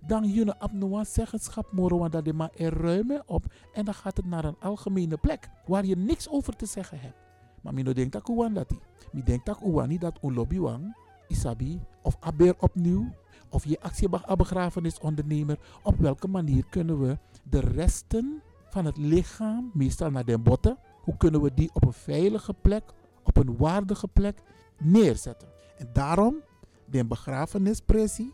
dan 0.07 0.33
je 0.33 0.55
op 0.59 0.73
een 0.73 1.07
zeggenschap 1.07 1.67
want 1.73 2.13
dat 2.13 2.25
de 2.25 2.33
maar 2.33 2.51
er 2.57 2.81
ruimen 2.81 3.23
op 3.27 3.45
en 3.73 3.85
dan 3.85 3.95
gaat 3.95 4.17
het 4.17 4.27
naar 4.27 4.45
een 4.45 4.57
algemene 4.61 5.17
plek 5.17 5.49
waar 5.67 5.85
je 5.85 5.97
niks 5.97 6.29
over 6.29 6.57
te 6.57 6.67
zeggen 6.67 7.01
hebt. 7.01 7.17
Maar 7.63 7.75
mino 7.75 7.93
denkt 7.93 8.13
dat 8.13 8.29
uwan 8.29 8.55
dat 8.55 8.75
Mi 9.13 9.23
denkt 9.23 9.47
dat 9.47 9.61
uwan 9.63 9.89
niet 9.89 10.01
dat 10.01 10.19
een 10.23 10.35
lobbywang, 10.35 10.97
isabi, 11.29 11.81
of 12.03 12.17
aber 12.21 12.55
opnieuw, 12.59 13.07
of 13.49 13.65
je 13.65 13.81
actie 13.81 14.09
begrafenisondernemer, 14.37 15.59
op 15.83 15.99
welke 15.99 16.29
manier 16.29 16.65
kunnen 16.71 17.01
we 17.01 17.19
de 17.43 17.61
resten 17.61 18.43
van 18.71 18.85
het 18.85 18.97
lichaam, 18.97 19.71
meestal 19.75 20.11
naar 20.11 20.25
de 20.25 20.39
botten, 20.39 20.79
hoe 21.03 21.17
kunnen 21.17 21.43
we 21.43 21.55
die 21.55 21.71
op 21.73 21.85
een 21.85 21.93
veilige 21.93 22.55
plek, 22.55 22.83
op 23.25 23.37
een 23.37 23.57
waardige 23.57 24.09
plek 24.09 24.43
neerzetten. 24.79 25.49
En 25.77 25.89
daarom, 25.93 26.43
de 26.85 27.05
begrafenispressie, 27.05 28.33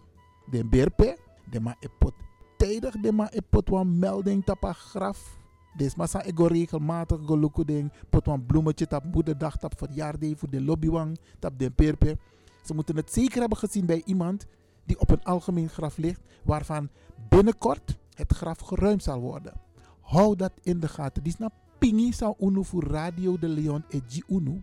de 0.50 0.64
berpe, 0.64 1.18
de 1.50 1.60
ma 1.60 1.76
epot 1.80 2.14
tijdig, 2.56 2.94
de 3.00 3.12
ma 3.12 3.30
epot 3.30 3.68
wan 3.68 3.98
melding 3.98 4.44
tapa 4.44 4.72
graf. 4.72 5.38
Des 5.76 5.94
massa 5.94 6.22
ego 6.22 6.46
regelmatig 6.46 7.20
gelukkig 7.26 7.64
ding, 7.64 7.92
pot 8.10 8.26
wan 8.26 8.46
bloemetje 8.46 8.86
tap 8.86 9.04
moederdag, 9.04 9.56
tap 9.56 9.78
verjaardag 9.78 10.38
voor 10.38 10.50
de 10.50 10.62
lobbywang, 10.62 11.18
tap 11.38 11.58
de 11.58 11.70
berpe. 11.74 12.18
Ze 12.64 12.74
moeten 12.74 12.96
het 12.96 13.12
zeker 13.12 13.40
hebben 13.40 13.58
gezien 13.58 13.86
bij 13.86 14.02
iemand 14.04 14.46
die 14.84 15.00
op 15.00 15.10
een 15.10 15.22
algemeen 15.24 15.68
graf 15.68 15.96
ligt, 15.96 16.20
waarvan 16.44 16.88
binnenkort 17.28 17.98
het 18.14 18.32
graf 18.32 18.58
geruimd 18.58 19.02
zal 19.02 19.20
worden. 19.20 19.52
Hou 20.00 20.36
dat 20.36 20.52
in 20.62 20.80
de 20.80 20.88
gaten. 20.88 21.22
Die 21.22 21.32
snap 21.32 21.52
pingi 21.78 22.12
zou 22.12 22.34
unu 22.38 22.64
voor 22.64 22.84
Radio 22.84 23.38
de 23.38 23.48
Leon 23.48 23.84
e 23.88 24.00
unu 24.28 24.62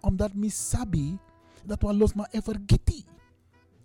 omdat 0.00 0.34
mi 0.34 0.50
sabi 0.50 1.18
dat 1.64 1.82
we 1.82 1.94
los 1.94 2.14
maar 2.14 2.28
even 2.30 2.62
geti. 2.66 3.04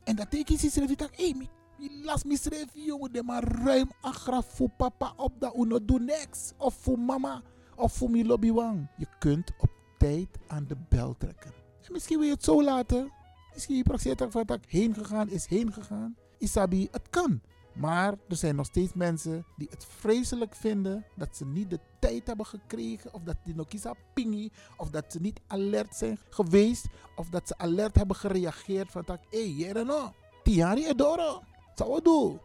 En 0.04 0.16
dat 0.16 0.32
teken 0.32 0.56
is 0.56 0.74
schreef 0.74 0.90
ik 0.90 1.10
hé, 1.12 1.34
mi, 1.38 1.50
mi 1.78 2.04
las 2.04 2.24
mi 2.24 2.38
schreef 2.38 2.68
jongen, 2.74 3.12
de 3.14 3.24
maar 3.24 3.44
ruim 3.44 3.92
agra 4.02 4.42
voor 4.42 4.70
papa 4.70 5.14
op 5.18 5.40
dat 5.40 5.56
uno 5.56 5.86
doe 5.86 6.00
niks. 6.00 6.54
Of 6.58 6.74
voor 6.74 7.00
mama, 7.00 7.42
of 7.76 7.94
voor 7.94 8.10
mi 8.10 8.26
lobbywang. 8.26 8.88
Je 8.98 9.08
kunt 9.20 9.52
op 9.58 9.70
tijd 9.98 10.38
aan 10.48 10.66
de 10.68 10.78
bel 10.90 11.16
trekken. 11.18 11.52
En 11.82 11.92
misschien 11.92 12.18
wil 12.18 12.28
je 12.28 12.34
het 12.34 12.44
zo 12.44 12.64
laten. 12.64 13.12
Misschien 13.54 13.76
je 13.76 13.84
praktiseert 13.84 14.24
van 14.30 14.44
dat 14.46 14.60
heen 14.68 14.94
gegaan 14.94 15.30
is 15.30 15.46
heen 15.46 15.74
gegaan. 15.74 16.16
Isabi, 16.38 16.88
het 16.92 17.10
kan. 17.10 17.42
Maar 17.74 18.14
er 18.28 18.36
zijn 18.36 18.56
nog 18.56 18.66
steeds 18.66 18.94
mensen 18.94 19.46
die 19.58 19.68
het 19.70 19.86
vreselijk 19.86 20.56
vinden 20.56 21.06
dat 21.16 21.38
ze 21.38 21.46
niet 21.46 21.70
de 21.70 21.80
tijd 22.00 22.28
hebben 22.28 22.46
gekregen, 22.46 23.14
of 23.14 23.24
dat 23.24 23.36
die 23.44 23.56
iets 23.70 23.86
pingi, 24.14 24.52
of 24.78 24.90
dat 24.90 25.06
ze 25.08 25.20
niet 25.20 25.42
alert 25.48 25.96
zijn 25.96 26.20
geweest, 26.30 26.88
of 27.16 27.30
dat 27.30 27.48
ze 27.48 27.58
alert 27.58 27.96
hebben 27.96 28.16
gereageerd 28.16 28.92
van 28.92 29.04
dat, 29.06 29.20
hé, 29.30 29.40
hey, 29.40 29.50
jere 29.50 29.84
no, 29.84 30.14
tiari 30.44 30.88
edoro, 30.88 31.42
zou 31.76 32.02
doen. 32.02 32.40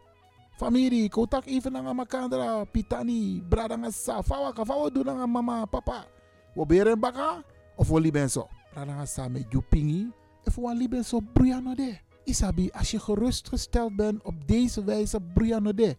Familie, 0.57 1.11
wil 1.15 1.27
even 1.45 1.71
naar 1.71 1.95
makandra, 1.95 2.63
pitani, 2.63 3.43
bradanga 3.49 3.91
sa, 3.91 4.23
fawaka, 4.23 4.65
fawa 4.65 4.89
doen 4.89 5.05
naar 5.05 5.29
mama, 5.29 5.65
papa. 5.65 6.05
We 6.53 6.65
beren 6.65 6.99
baka, 6.99 7.43
of 7.75 7.87
we 7.89 7.99
liben 7.99 8.29
zo. 8.29 8.47
Bradanga 8.73 9.05
sa 9.05 9.27
met 9.27 9.45
you 9.49 9.63
pingi, 9.69 10.11
of 10.45 10.57
liben 10.73 11.05
zo, 11.05 11.19
briano 11.33 11.75
de. 11.75 12.06
Isabi, 12.27 12.69
als 12.71 12.91
je 12.91 12.99
gerustgesteld 12.99 13.95
bent 13.95 14.23
op 14.23 14.47
deze 14.47 14.83
wijze, 14.83 15.21
Brianode. 15.33 15.97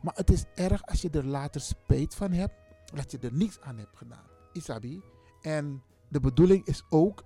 Maar 0.00 0.14
het 0.16 0.30
is 0.30 0.44
erg 0.54 0.86
als 0.86 1.02
je 1.02 1.10
er 1.10 1.26
later 1.26 1.60
spijt 1.60 2.14
van 2.14 2.32
hebt, 2.32 2.54
dat 2.94 3.10
je 3.10 3.18
er 3.18 3.32
niets 3.32 3.60
aan 3.60 3.78
hebt 3.78 3.96
gedaan. 3.96 4.24
Isabi. 4.52 5.02
En 5.40 5.82
de 6.08 6.20
bedoeling 6.20 6.66
is 6.66 6.82
ook 6.88 7.24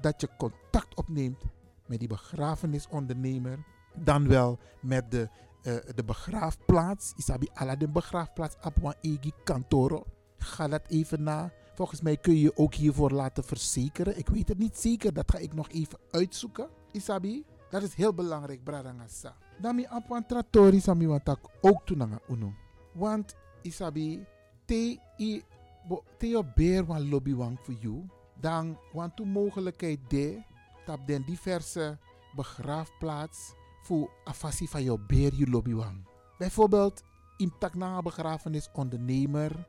dat 0.00 0.20
je 0.20 0.28
contact 0.38 0.94
opneemt 0.94 1.42
met 1.86 1.98
die 1.98 2.08
begrafenisondernemer. 2.08 3.64
Dan 3.94 4.28
wel 4.28 4.58
met 4.80 5.10
de, 5.10 5.28
uh, 5.62 5.76
de 5.94 6.04
begraafplaats. 6.04 7.12
Isabi, 7.16 7.48
ala 7.54 7.76
de 7.76 7.88
begraafplaats. 7.88 8.56
Apwa 8.60 8.94
Egi 9.00 9.32
Kantoro. 9.44 10.04
Ga 10.38 10.68
dat 10.68 10.88
even 10.88 11.22
na. 11.22 11.52
Volgens 11.74 12.00
mij 12.00 12.16
kun 12.16 12.34
je 12.34 12.40
je 12.40 12.56
ook 12.56 12.74
hiervoor 12.74 13.10
laten 13.10 13.44
verzekeren. 13.44 14.18
Ik 14.18 14.28
weet 14.28 14.48
het 14.48 14.58
niet 14.58 14.78
zeker. 14.78 15.12
Dat 15.12 15.30
ga 15.30 15.38
ik 15.38 15.54
nog 15.54 15.68
even 15.68 15.98
uitzoeken. 16.10 16.68
Isabi. 16.92 17.44
Dat 17.70 17.82
is 17.82 17.94
heel 17.94 18.14
belangrijk, 18.14 18.64
bradangasa. 18.64 19.36
Dami 19.60 19.86
apwan 19.86 20.26
tratori 20.26 20.80
sami 20.80 21.06
watak 21.06 21.38
ook 21.60 21.86
tunanga 21.86 22.20
uno. 22.28 22.52
Want 22.92 23.36
isabi 23.62 24.24
te 24.64 24.98
i 25.18 25.42
bo 25.88 26.04
te 26.18 26.44
beer 26.54 26.84
wan 26.84 27.08
lobby 27.08 27.34
wang 27.34 27.58
voor 27.62 27.74
you, 27.74 28.06
dan 28.40 28.78
want 28.92 29.16
to 29.16 29.24
mogelijkheid 29.24 29.98
de 30.08 30.42
tap 30.84 31.06
den 31.06 31.24
diverse 31.24 31.98
begraafplaats 32.34 33.54
voor 33.82 34.10
afasi 34.24 34.68
van 34.68 34.82
jou 34.82 34.98
beer 35.06 35.34
je 35.34 35.46
lobby 35.46 35.74
wang. 35.74 36.06
Bijvoorbeeld 36.38 37.02
in 37.36 37.52
takna 37.58 38.02
begrafenis 38.02 38.68
ondernemer. 38.72 39.68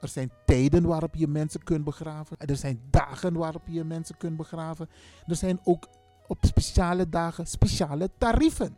Er 0.00 0.08
zijn 0.08 0.32
tijden 0.46 0.86
waarop 0.86 1.14
je 1.14 1.28
mensen 1.28 1.62
kunt 1.62 1.84
begraven. 1.84 2.36
Er 2.38 2.56
zijn 2.56 2.82
dagen 2.90 3.34
waarop 3.34 3.66
je 3.66 3.84
mensen 3.84 4.16
kunt 4.16 4.36
begraven. 4.36 4.88
Er 5.26 5.36
zijn 5.36 5.60
ook 5.64 5.88
op 6.32 6.46
speciale 6.46 7.08
dagen 7.08 7.46
speciale 7.46 8.10
tarieven. 8.18 8.76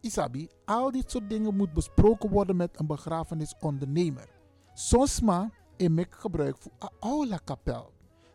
Isabi, 0.00 0.48
al 0.64 0.90
dit 0.90 1.10
soort 1.10 1.30
dingen 1.30 1.56
moet 1.56 1.72
besproken 1.72 2.30
worden 2.30 2.56
met 2.56 2.78
een 2.78 2.86
begrafenisondernemer. 2.86 4.28
Soms 4.74 5.20
maar 5.20 5.50
maak 5.76 6.14
gebruik 6.14 6.56
van 6.58 6.72
een 6.78 6.88
aula 7.00 7.38
kapel. 7.44 7.92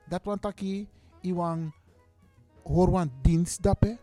Dat 0.09 0.23
want 0.23 0.45
aki 0.45 0.87
iwan 1.21 1.73
hoor 2.63 3.07
dienst 3.21 3.63
dappen. 3.63 3.99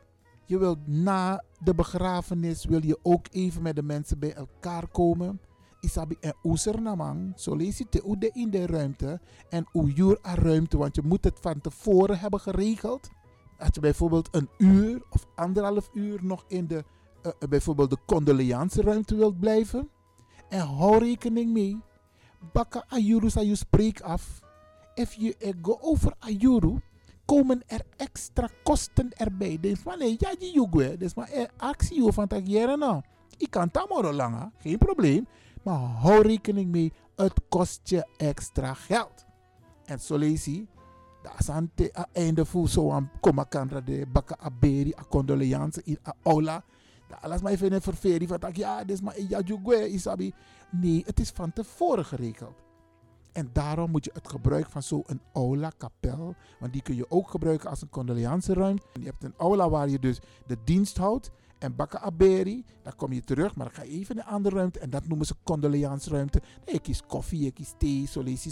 Je 0.47 0.59
wilt 0.59 0.87
na 0.87 1.45
de 1.65 1.75
begrafenis 1.75 2.65
wil 2.65 2.85
je 2.85 2.99
ook 3.03 3.27
even 3.31 3.63
met 3.63 3.77
de 3.77 3.83
mensen 3.83 4.19
bij 4.19 4.35
elkaar 4.35 4.87
komen. 4.87 5.41
Isabi 5.81 6.17
en 6.21 6.35
oeser 6.45 6.83
namang. 6.83 7.33
Zo 7.37 7.57
lees 7.57 7.79
je 7.79 7.89
te 7.89 8.17
de 8.19 8.31
in 8.33 8.51
de 8.51 8.67
ruimte. 8.67 9.21
En 9.49 9.67
uur 9.73 10.19
aan 10.23 10.37
ruimte. 10.37 10.77
Want 10.77 10.95
je 10.95 11.03
moet 11.03 11.25
het 11.25 11.39
van 11.41 11.61
tevoren 11.61 12.19
hebben 12.19 12.41
geregeld. 12.41 13.11
Als 13.63 13.71
je 13.73 13.81
bijvoorbeeld 13.81 14.29
een 14.31 14.49
uur 14.59 15.03
of 15.11 15.27
anderhalf 15.35 15.91
uur 15.93 16.19
nog 16.25 16.45
in 16.49 16.67
de 16.67 16.85
uh, 17.27 17.49
bijvoorbeeld 17.49 17.91
de 17.91 17.99
condoleance 18.07 18.83
ruimte 18.83 19.15
wilt 19.17 19.41
blijven. 19.41 19.89
En 20.49 20.61
hou 20.61 20.99
rekening 20.99 21.53
mee. 21.53 21.81
Bakka 22.53 22.85
ayuru 22.89 23.31
sa 23.31 23.41
je 23.41 23.55
spreek 23.55 24.01
af. 24.01 24.41
If 24.95 25.15
je 25.15 25.55
go 25.63 25.79
over 25.81 26.15
ayuru, 26.19 26.81
komen 27.25 27.63
er 27.67 27.83
extra 27.97 28.49
kosten 28.63 29.13
erbij. 29.17 29.59
Dus 29.61 29.79
van 29.79 29.99
nee, 29.99 30.17
ja, 30.19 30.35
je 30.39 30.51
jugwe. 30.53 30.97
Dus 30.97 31.15
maar 31.15 31.51
actie 31.57 32.13
van 32.13 32.27
tak 32.27 32.47
jaren 32.47 32.79
nou. 32.79 33.03
Ik 33.37 33.51
kan 33.51 33.71
tamoro 33.71 34.13
langer, 34.13 34.51
geen 34.59 34.79
probleem. 34.79 35.27
Maar 35.63 35.79
hou 35.79 36.23
rekening 36.23 36.71
mee, 36.71 36.93
het 37.17 37.41
kost 37.49 37.81
je 37.89 38.07
extra 38.17 38.75
geld. 38.75 39.25
En 39.85 40.01
zo 40.01 40.17
lees 40.17 40.45
je, 40.45 40.67
is 41.39 41.51
aan 41.51 41.71
het 41.75 42.07
einde 42.13 42.45
voor 42.45 42.69
zo'n 42.69 43.11
komakandra 43.21 43.81
de 43.81 44.07
bakka 44.13 44.37
aberi, 44.39 44.93
a 44.99 45.05
condoleance 45.09 45.83
in 45.85 45.99
a 46.07 46.15
aula. 46.23 46.65
Alles 47.21 47.41
maar 47.41 47.53
even 47.53 47.73
een 47.73 47.83
ververing 47.83 48.29
van 48.29 48.41
dat 48.41 48.57
ja, 48.57 48.87
is 48.87 49.01
maar 49.01 49.21
ja, 49.21 49.41
jugwe, 49.41 49.89
isabi. 49.89 50.33
Nee, 50.71 51.03
het 51.07 51.21
is 51.21 51.31
van 51.31 51.53
tevoren 51.53 52.05
geregeld. 52.05 52.63
En 53.33 53.51
daarom 53.53 53.91
moet 53.91 54.05
je 54.05 54.11
het 54.15 54.29
gebruik 54.29 54.71
van 54.71 54.83
zo'n 54.83 55.21
aula, 55.33 55.73
kapel, 55.77 56.35
want 56.61 56.73
die 56.73 56.83
kun 56.83 56.95
je 56.95 57.11
ook 57.11 57.31
gebruiken 57.31 57.71
als 57.71 57.83
een 57.83 57.89
condoleanceruimte. 57.89 58.87
Je 58.93 59.05
hebt 59.05 59.25
een 59.25 59.35
aula 59.37 59.69
waar 59.69 59.89
je 59.89 59.99
dus 59.99 60.21
de 60.47 60.57
dienst 60.65 60.97
houdt. 60.97 61.31
En 61.63 61.77
bakken 61.77 62.01
aberi, 62.01 62.65
dan 62.83 62.97
kom 62.97 63.13
je 63.13 63.21
terug, 63.21 63.57
maar 63.57 63.67
dan 63.67 63.75
ga 63.75 63.83
je 63.83 63.91
even 63.91 64.15
in 64.15 64.21
een 64.21 64.27
andere 64.27 64.57
ruimte. 64.57 64.79
En 64.79 64.91
dat 64.91 65.07
noemen 65.07 65.27
ze 65.27 65.35
condoleansruimte. 65.43 66.43
Nee, 66.65 66.75
ik 66.75 66.83
kies 66.83 67.03
koffie, 67.07 67.47
ik 67.47 67.55
kies 67.55 67.75
thee, 67.79 68.09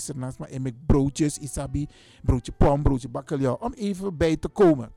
ernaast. 0.09 0.39
Maar 0.39 0.49
en 0.49 0.83
broodjes, 0.87 1.39
isabi, 1.39 1.89
broodje 2.23 2.53
pom, 2.53 2.83
broodje 2.83 3.09
bakkeljauw. 3.09 3.55
Om 3.55 3.73
even 3.73 4.17
bij 4.17 4.37
te 4.37 4.49
komen. 4.49 4.93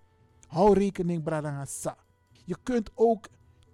Hou 0.47 0.73
rekening, 0.73 1.23
bradangasa. 1.23 1.97
Je 2.45 2.57
kunt 2.63 2.91
ook 2.95 3.27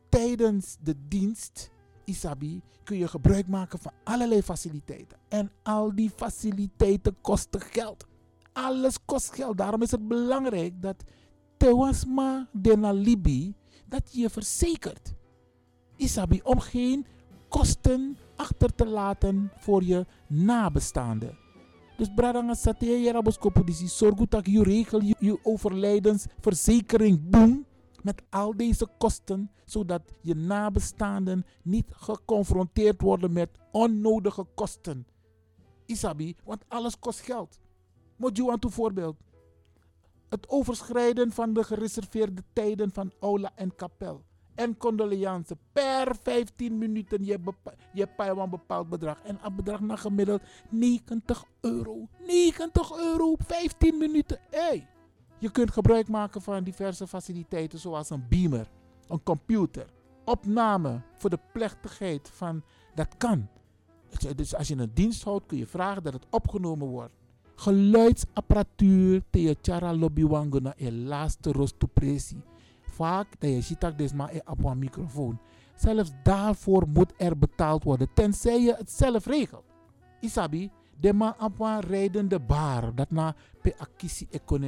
tijdens 0.10 0.78
de 0.82 0.96
dienst, 1.08 1.72
Isabi, 2.04 2.62
kun 2.84 2.98
je 2.98 3.08
gebruik 3.08 3.48
maken 3.48 3.80
van 3.80 3.92
allerlei 4.04 4.44
faciliteiten. 4.44 5.18
En 5.28 5.52
al 5.64 5.96
die 5.96 6.10
faciliteiten 6.16 7.16
kosten 7.22 7.62
geld. 7.62 8.08
Alles 8.54 9.06
kost 9.06 9.34
geld. 9.34 9.58
Daarom 9.58 9.82
is 9.82 9.92
het 9.92 10.08
belangrijk 10.08 10.82
dat 10.82 11.04
Tewasma 11.58 12.48
de 12.52 12.78
Nalibi, 12.78 13.54
dat 13.90 14.10
je 14.14 14.30
verzekert. 14.30 15.14
Isabi, 15.96 16.42
om 16.44 16.60
geen 16.60 17.06
kosten 17.48 18.18
achter 18.36 18.76
te 18.76 18.86
laten 18.86 19.52
voor 19.58 19.84
je 19.84 20.06
nabestaanden. 20.28 21.38
Dus 21.98 22.14
bradanga 22.16 22.54
sate 22.54 22.86
je 22.86 23.12
raboskopo 23.12 23.64
disi 23.64 23.88
zorg 23.88 24.16
dat 24.16 24.46
je 24.46 24.64
regel 24.64 25.02
je 25.02 25.40
overlijdensverzekering 25.44 27.30
boem 27.30 27.66
met 28.02 28.22
al 28.30 28.56
deze 28.56 28.88
kosten, 28.98 29.52
zodat 29.66 30.02
je 30.22 30.36
nabestaanden 30.36 31.46
niet 31.64 31.86
geconfronteerd 31.90 33.02
worden 33.02 33.34
met 33.34 33.50
onnodige 33.72 34.46
kosten. 34.56 35.08
Isabi, 35.86 36.36
want 36.44 36.64
alles 36.68 37.00
kost 37.00 37.20
geld. 37.20 37.60
Moet 38.16 38.38
je 38.38 38.52
aan 38.52 38.72
voorbeeld. 38.72 39.18
Het 40.30 40.50
overschrijden 40.50 41.32
van 41.32 41.54
de 41.54 41.64
gereserveerde 41.64 42.44
tijden 42.54 42.92
van 42.94 43.12
aula 43.20 43.52
en 43.56 43.76
kapel. 43.76 44.24
En 44.56 44.78
condoleance. 44.78 45.58
Per 45.74 46.16
15 46.24 46.78
minuten 46.78 47.26
je, 47.26 47.40
je 47.94 48.08
een 48.18 48.50
bepaald 48.50 48.90
bedrag. 48.90 49.22
En 49.24 49.40
een 49.44 49.56
bedrag 49.56 49.80
naar 49.80 49.98
gemiddeld 49.98 50.42
90 50.70 51.44
euro. 51.62 52.08
90 52.26 52.98
euro, 52.98 53.36
15 53.38 53.98
minuten. 53.98 54.40
Hey. 54.50 54.88
Je 55.38 55.52
kunt 55.52 55.72
gebruik 55.72 56.08
maken 56.08 56.42
van 56.42 56.64
diverse 56.64 57.08
faciliteiten 57.08 57.80
zoals 57.80 58.10
een 58.10 58.26
beamer, 58.30 58.70
een 59.08 59.24
computer, 59.24 59.86
opname 60.26 61.02
voor 61.14 61.30
de 61.30 61.40
plechtigheid 61.54 62.30
van 62.34 62.64
dat 62.96 63.18
kan. 63.18 63.48
Dus 64.36 64.56
als 64.56 64.68
je 64.68 64.76
een 64.76 64.92
dienst 64.94 65.24
houdt 65.24 65.46
kun 65.46 65.58
je 65.58 65.68
vragen 65.68 66.04
dat 66.04 66.14
het 66.14 66.26
opgenomen 66.30 66.88
wordt. 66.88 67.19
Geluidsapparatuur 67.60 69.22
te 69.30 69.58
chara 69.62 69.94
lobby 69.94 70.24
wango 70.24 70.60
na 70.60 70.74
je 70.78 70.92
laatste 70.92 71.52
rostopresi. 71.52 72.42
Vaak 72.82 73.40
dat 73.40 73.70
je 73.70 74.10
maar 74.16 74.42
op 74.46 74.64
een 74.64 74.80
microfoon. 74.80 75.40
Zelfs 75.76 76.12
daarvoor 76.24 76.88
moet 76.88 77.14
er 77.18 77.38
betaald 77.38 77.84
worden, 77.84 78.14
tenzij 78.14 78.62
je 78.62 78.76
het 78.76 78.92
zelf 78.92 79.26
regelt. 79.26 79.64
Isabi, 80.20 80.72
de 81.00 81.34
op 81.40 81.60
een 81.60 81.80
rijdende 81.80 82.40
bar, 82.40 82.96
dat 82.96 83.12
na 83.12 83.36
pe 83.62 83.76
akisi 83.78 84.28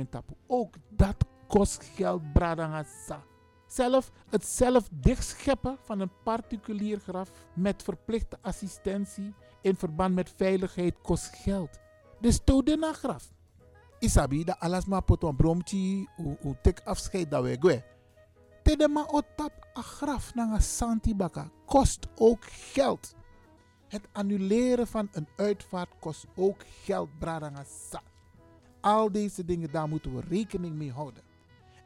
tapu. 0.09 0.33
Ook 0.47 0.75
dat 0.89 1.15
kost 1.47 1.83
geld, 1.83 2.33
bradangasa. 2.33 3.23
Zelf 3.67 4.11
het 4.29 4.45
zelf 4.45 4.89
dichtscheppen 4.91 5.77
van 5.81 5.99
een 5.99 6.11
particulier 6.23 6.99
graf 6.99 7.31
met 7.53 7.83
verplichte 7.83 8.37
assistentie 8.41 9.33
in 9.61 9.75
verband 9.75 10.15
met 10.15 10.33
veiligheid 10.35 10.95
kost 11.01 11.35
geld. 11.35 11.80
Dus 12.21 12.35
stoot 12.35 12.65
de 12.65 12.77
na 12.77 12.93
graf. 12.93 13.33
Isabi, 13.99 14.43
dat 14.43 14.59
alles 14.59 14.85
maar 14.85 15.03
pot 15.03 15.23
een 15.23 15.35
bromtje, 15.35 16.07
u 16.17 16.55
tek 16.61 16.81
afscheid 16.83 17.31
dat 17.31 17.43
we 17.43 17.57
gwe. 17.59 17.83
Tede 18.63 19.05
otap 19.07 19.67
a 19.77 19.81
graf 19.81 20.33
na 20.35 20.59
een 20.79 21.51
kost 21.65 22.07
ook 22.15 22.43
geld. 22.45 23.15
Het 23.87 24.07
annuleren 24.11 24.87
van 24.87 25.09
een 25.11 25.27
uitvaart 25.35 25.89
kost 25.99 26.25
ook 26.35 26.63
geld. 26.83 27.09
Al 28.81 29.11
deze 29.11 29.45
dingen, 29.45 29.71
daar 29.71 29.87
moeten 29.87 30.15
we 30.15 30.21
rekening 30.21 30.75
mee 30.75 30.91
houden. 30.91 31.23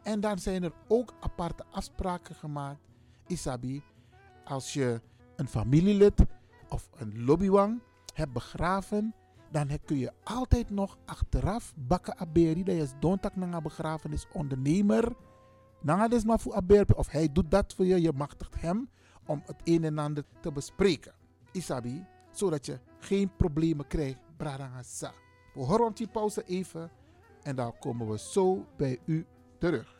En 0.04 0.19
dan 0.19 0.39
zijn 0.39 0.63
er 0.63 0.74
ook 0.88 1.13
aparte 1.19 1.63
afspraken 1.71 2.36
gemaakt. 2.36 2.82
Isabi, 3.28 3.84
als 4.43 4.74
je 4.74 5.02
een 5.36 5.48
familielid 5.48 6.26
of 6.69 6.89
een 6.95 7.26
lobbywang 7.26 7.82
hebt 8.13 8.34
begraven, 8.34 9.13
dan 9.55 9.79
kun 9.85 9.97
je 9.97 10.11
altijd 10.23 10.69
nog 10.69 10.97
achteraf 11.05 11.73
bakken 11.75 12.17
aberi. 12.17 12.63
Dat 12.63 12.75
is 12.75 12.93
dontak 12.99 13.35
naar 13.35 13.53
een 13.53 13.63
begrafenisondernemer. 13.63 15.15
Nanga 15.81 16.07
des 16.07 16.23
maar 16.23 16.39
voor. 16.39 16.63
Of 16.95 17.09
hij 17.09 17.31
doet 17.31 17.51
dat 17.51 17.73
voor 17.73 17.85
je, 17.85 18.01
je 18.01 18.11
machtigt 18.11 18.61
hem 18.61 18.89
om 19.25 19.41
het 19.45 19.55
een 19.63 19.83
en 19.83 19.97
ander 19.97 20.23
te 20.39 20.51
bespreken. 20.51 21.13
Isabi, 21.51 22.05
zodat 22.31 22.65
je 22.65 22.79
geen 22.99 23.35
problemen 23.37 23.87
krijgt. 23.87 24.19
Bradangasa. 24.37 25.11
We 25.53 25.61
horen 25.61 25.93
die 25.93 26.07
pauze 26.07 26.43
even 26.43 26.91
en 27.43 27.55
dan 27.55 27.79
komen 27.79 28.09
we 28.09 28.17
zo 28.17 28.65
bij 28.77 28.99
u 29.05 29.25
terug. 29.59 29.94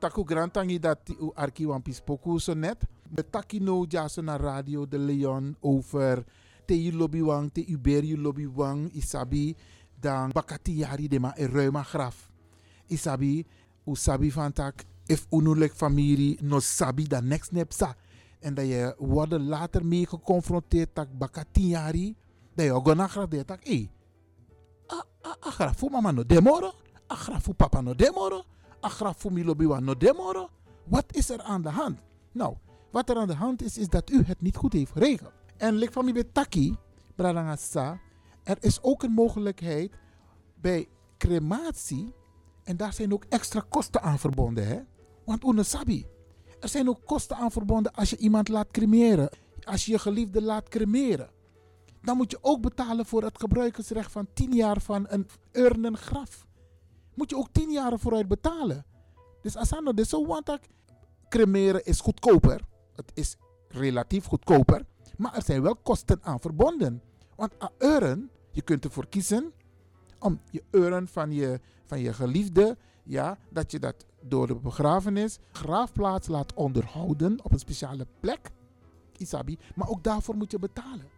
Metaku 0.00 0.24
grantangi 0.24 0.80
dat 0.80 1.12
u 1.20 1.28
arki 1.36 1.66
wan 1.66 1.82
pispoku 1.82 2.38
so 2.40 2.54
net. 2.54 2.88
Metaki 3.12 3.60
no 3.60 3.84
jaso 3.84 4.22
na 4.22 4.36
radio 4.36 4.86
de 4.86 4.98
Leon 4.98 5.56
over 5.60 6.24
te 6.64 6.72
u 6.74 6.92
lobby 6.92 7.20
wang, 7.20 7.52
te 7.52 7.60
lobby 8.16 8.46
wang, 8.46 8.88
isabi 8.94 9.54
dan 10.00 10.32
bakati 10.32 10.78
yari 10.80 11.06
de 11.08 11.18
ma 11.20 11.34
e 11.36 11.46
ruima 11.46 11.82
graf. 11.82 12.30
Isabi, 12.88 13.44
u 13.84 13.94
sabi 13.94 14.30
van 14.30 14.52
tak, 14.52 14.86
if 15.06 15.26
unulek 15.30 15.74
familie 15.74 16.38
no 16.40 16.60
sabi 16.60 17.04
dan 17.04 17.28
next 17.28 17.52
nepsa. 17.52 17.94
En 18.40 18.54
dat 18.54 18.66
je 18.66 18.94
worden 18.98 19.48
later 19.48 19.84
mee 19.84 20.06
geconfronteerd 20.06 20.94
tak 20.94 21.08
bakati 21.18 21.68
yari, 21.68 22.16
dat 22.54 22.64
je 22.64 23.26
de 23.28 23.44
tak, 23.44 23.62
eh, 23.64 23.86
a, 24.88 25.04
a, 25.22 25.36
a 25.40 25.50
grafu 25.50 25.90
mama 25.90 26.10
no 26.10 26.24
demoro, 26.24 26.72
a 27.06 27.14
grafu 27.14 27.52
papa 27.52 27.80
no 27.82 27.94
demoro, 27.94 28.44
a 28.84 28.88
grafu 28.88 29.30
mi 29.30 29.44
lobby 29.44 29.66
wan 29.66 29.84
no 29.84 29.96
demoro. 29.96 30.48
Wat 30.84 31.04
is 31.16 31.30
er 31.30 31.42
aan 31.42 31.62
de 31.62 31.68
hand? 31.68 31.98
Nou, 32.32 32.56
wat 32.90 33.08
er 33.10 33.16
aan 33.16 33.26
de 33.26 33.34
hand 33.34 33.62
is, 33.62 33.78
is 33.78 33.88
dat 33.88 34.10
u 34.10 34.22
het 34.22 34.40
niet 34.40 34.56
goed 34.56 34.72
heeft 34.72 34.92
geregeld. 34.92 35.32
En 35.56 35.74
lik 35.74 35.92
van 35.92 36.12
betaki, 36.12 36.76
bradangasa, 37.14 38.00
er 38.42 38.56
is 38.60 38.82
ook 38.82 39.02
een 39.02 39.12
mogelijkheid 39.12 39.92
bij 40.54 40.88
crematie, 41.18 42.14
en 42.64 42.76
daar 42.76 42.92
zijn 42.92 43.12
ook 43.12 43.24
extra 43.28 43.64
kosten 43.68 44.02
aan 44.02 44.18
verbonden, 44.18 44.66
hè? 44.66 44.80
Want 45.24 45.44
une 45.44 45.62
sabi, 45.62 46.06
er 46.60 46.68
zijn 46.68 46.88
ook 46.88 47.00
kosten 47.04 47.36
aan 47.36 47.50
verbonden 47.50 47.92
als 47.92 48.10
je 48.10 48.16
iemand 48.16 48.48
laat 48.48 48.70
cremeren, 48.70 49.30
als 49.64 49.84
je 49.84 49.92
je 49.92 49.98
geliefde 49.98 50.42
laat 50.42 50.68
cremeren. 50.68 51.30
Dan 52.02 52.16
moet 52.16 52.30
je 52.30 52.38
ook 52.40 52.60
betalen 52.60 53.06
voor 53.06 53.22
het 53.22 53.38
gebruikersrecht 53.38 54.12
van 54.12 54.26
10 54.32 54.52
jaar 54.52 54.80
van 54.80 55.06
een 55.08 55.28
urnengraf. 55.52 56.46
Moet 57.14 57.30
je 57.30 57.36
ook 57.36 57.48
10 57.52 57.70
jaar 57.70 57.98
vooruit 57.98 58.28
betalen. 58.28 58.84
Dus 59.42 59.56
Asano, 59.56 59.92
zo 60.04 60.26
want 60.26 60.46
dat 60.46 60.60
cremeren 61.28 61.84
is 61.84 62.00
goedkoper. 62.00 62.60
Het 62.94 63.10
is 63.14 63.36
relatief 63.68 64.24
goedkoper. 64.24 64.86
Maar 65.16 65.34
er 65.34 65.42
zijn 65.42 65.62
wel 65.62 65.76
kosten 65.76 66.18
aan 66.22 66.40
verbonden. 66.40 67.02
Want 67.36 67.52
een 67.58 67.70
urn, 67.78 68.30
je 68.50 68.62
kunt 68.62 68.84
ervoor 68.84 69.08
kiezen 69.08 69.52
om 70.18 70.40
je 70.50 70.62
urn 70.70 71.08
van 71.08 71.32
je, 71.32 71.60
van 71.86 72.00
je 72.00 72.12
geliefde, 72.12 72.76
ja, 73.04 73.38
dat 73.50 73.70
je 73.70 73.78
dat 73.78 74.06
door 74.22 74.46
de 74.46 74.54
begrafenis, 74.54 75.38
graafplaats 75.52 76.28
laat 76.28 76.54
onderhouden 76.54 77.44
op 77.44 77.52
een 77.52 77.58
speciale 77.58 78.06
plek. 78.20 78.50
Isabi. 79.16 79.58
Maar 79.74 79.88
ook 79.88 80.04
daarvoor 80.04 80.36
moet 80.36 80.50
je 80.50 80.58
betalen. 80.58 81.08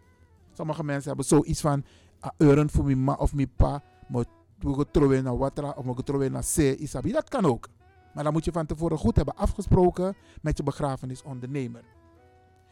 Sommige 0.53 0.83
mensen 0.83 1.07
hebben 1.07 1.25
zoiets 1.25 1.61
van, 1.61 1.85
een 2.19 2.31
urn 2.37 2.69
voor 2.69 2.85
mijn 2.85 3.03
ma 3.03 3.13
of 3.13 3.33
mijn 3.33 3.53
pa, 3.55 3.83
moet 4.07 4.27
we 4.59 4.85
trouwen 4.91 5.23
naar 5.23 5.37
watra 5.37 5.69
of 5.77 5.85
naar 6.29 6.43
C, 6.55 6.57
Isabi. 6.57 7.11
Dat 7.11 7.29
kan 7.29 7.45
ook. 7.45 7.69
Maar 8.13 8.23
dan 8.23 8.33
moet 8.33 8.45
je 8.45 8.51
van 8.51 8.65
tevoren 8.65 8.97
goed 8.97 9.15
hebben 9.15 9.35
afgesproken 9.35 10.15
met 10.41 10.57
je 10.57 10.63
begrafenisondernemer. 10.63 11.83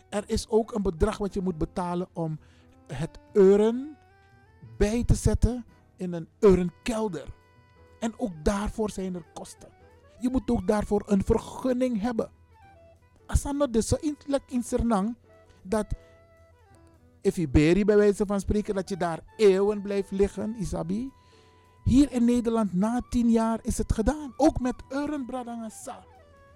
Er 0.09 0.23
is 0.25 0.49
ook 0.49 0.73
een 0.73 0.81
bedrag 0.81 1.17
wat 1.17 1.33
je 1.33 1.41
moet 1.41 1.57
betalen 1.57 2.07
om 2.13 2.39
het 2.87 3.19
urn 3.33 3.97
bij 4.77 5.03
te 5.03 5.15
zetten 5.15 5.65
in 5.95 6.13
een 6.13 6.27
urnkelder. 6.39 7.33
En 7.99 8.13
ook 8.17 8.31
daarvoor 8.43 8.89
zijn 8.89 9.15
er 9.15 9.25
kosten. 9.33 9.69
Je 10.19 10.29
moet 10.29 10.51
ook 10.51 10.67
daarvoor 10.67 11.03
een 11.05 11.23
vergunning 11.23 12.01
hebben. 12.01 12.29
Asano 13.25 13.69
dus 13.69 13.87
zo 13.87 13.97
in 14.47 14.63
Sernang 14.63 15.15
dat 15.61 15.85
Ifiberi 17.21 17.85
bij 17.85 17.97
wijze 17.97 18.25
van 18.25 18.39
spreken, 18.39 18.75
dat 18.75 18.89
je 18.89 18.97
daar 18.97 19.19
eeuwen 19.37 19.81
blijft 19.81 20.11
liggen, 20.11 20.55
Isabi. 20.57 21.11
Hier 21.83 22.11
in 22.11 22.25
Nederland, 22.25 22.73
na 22.73 23.01
tien 23.09 23.29
jaar, 23.29 23.59
is 23.61 23.77
het 23.77 23.93
gedaan. 23.93 24.33
Ook 24.37 24.59
met 24.59 24.75
urn 24.89 25.25
bradangasa. 25.25 26.03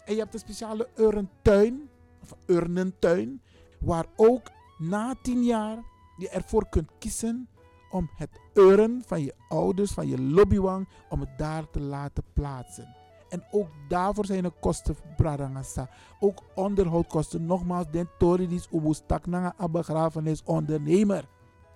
En 0.05 0.13
je 0.13 0.19
hebt 0.19 0.33
een 0.33 0.39
speciale 0.39 0.89
urnentuin, 0.95 1.89
of 2.21 2.35
urnentuin, 2.45 3.41
waar 3.79 4.05
ook 4.15 4.51
na 4.77 5.15
tien 5.21 5.43
jaar 5.43 5.77
je 6.17 6.29
ervoor 6.29 6.69
kunt 6.69 6.91
kiezen 6.99 7.47
om 7.89 8.09
het 8.15 8.39
urn 8.53 9.03
van 9.05 9.21
je 9.21 9.33
ouders, 9.47 9.91
van 9.91 10.07
je 10.07 10.21
lobbywang, 10.21 10.87
om 11.09 11.19
het 11.19 11.37
daar 11.37 11.69
te 11.69 11.79
laten 11.79 12.23
plaatsen. 12.33 12.95
En 13.29 13.43
ook 13.51 13.67
daarvoor 13.87 14.25
zijn 14.25 14.43
er 14.43 14.51
kosten, 14.59 14.95
Bradangasa. 15.15 15.89
Ook 16.19 16.43
onderhoudkosten. 16.55 17.45
Nogmaals, 17.45 17.85
den 17.91 18.09
toridis 18.17 18.67
ubustak 18.71 19.25
na 19.25 19.53
een 19.57 19.71
begrafenisondernemer. 19.71 21.27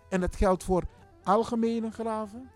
En 0.10 0.20
dat 0.22 0.36
geldt 0.36 0.64
voor 0.64 0.84
algemene 1.24 1.92
graven, 1.92 2.50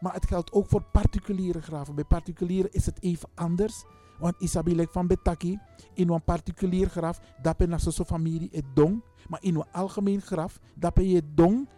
maar 0.00 0.12
het 0.12 0.26
geldt 0.26 0.52
ook 0.52 0.66
voor 0.66 0.82
particuliere 0.82 1.62
graven. 1.62 1.94
Bij 1.94 2.04
particulieren 2.04 2.72
is 2.72 2.86
het 2.86 3.02
even 3.02 3.28
anders. 3.34 3.84
Want 4.18 4.34
Isabelle 4.38 4.88
van 4.90 5.06
Betaki, 5.06 5.58
in 5.94 6.08
een 6.08 6.24
particulier 6.24 6.88
graf, 6.88 7.20
dat 7.42 7.56
ben 7.56 7.70
je 7.70 7.90
zo'n 7.90 8.06
familie 8.06 8.48
het 8.52 8.64
dong. 8.74 9.02
Maar 9.28 9.42
in 9.42 9.54
een 9.54 9.72
algemeen 9.72 10.20
graf, 10.20 10.60
dat 10.74 10.94
ben 10.94 11.08
je 11.08 11.22
dong. 11.34 11.68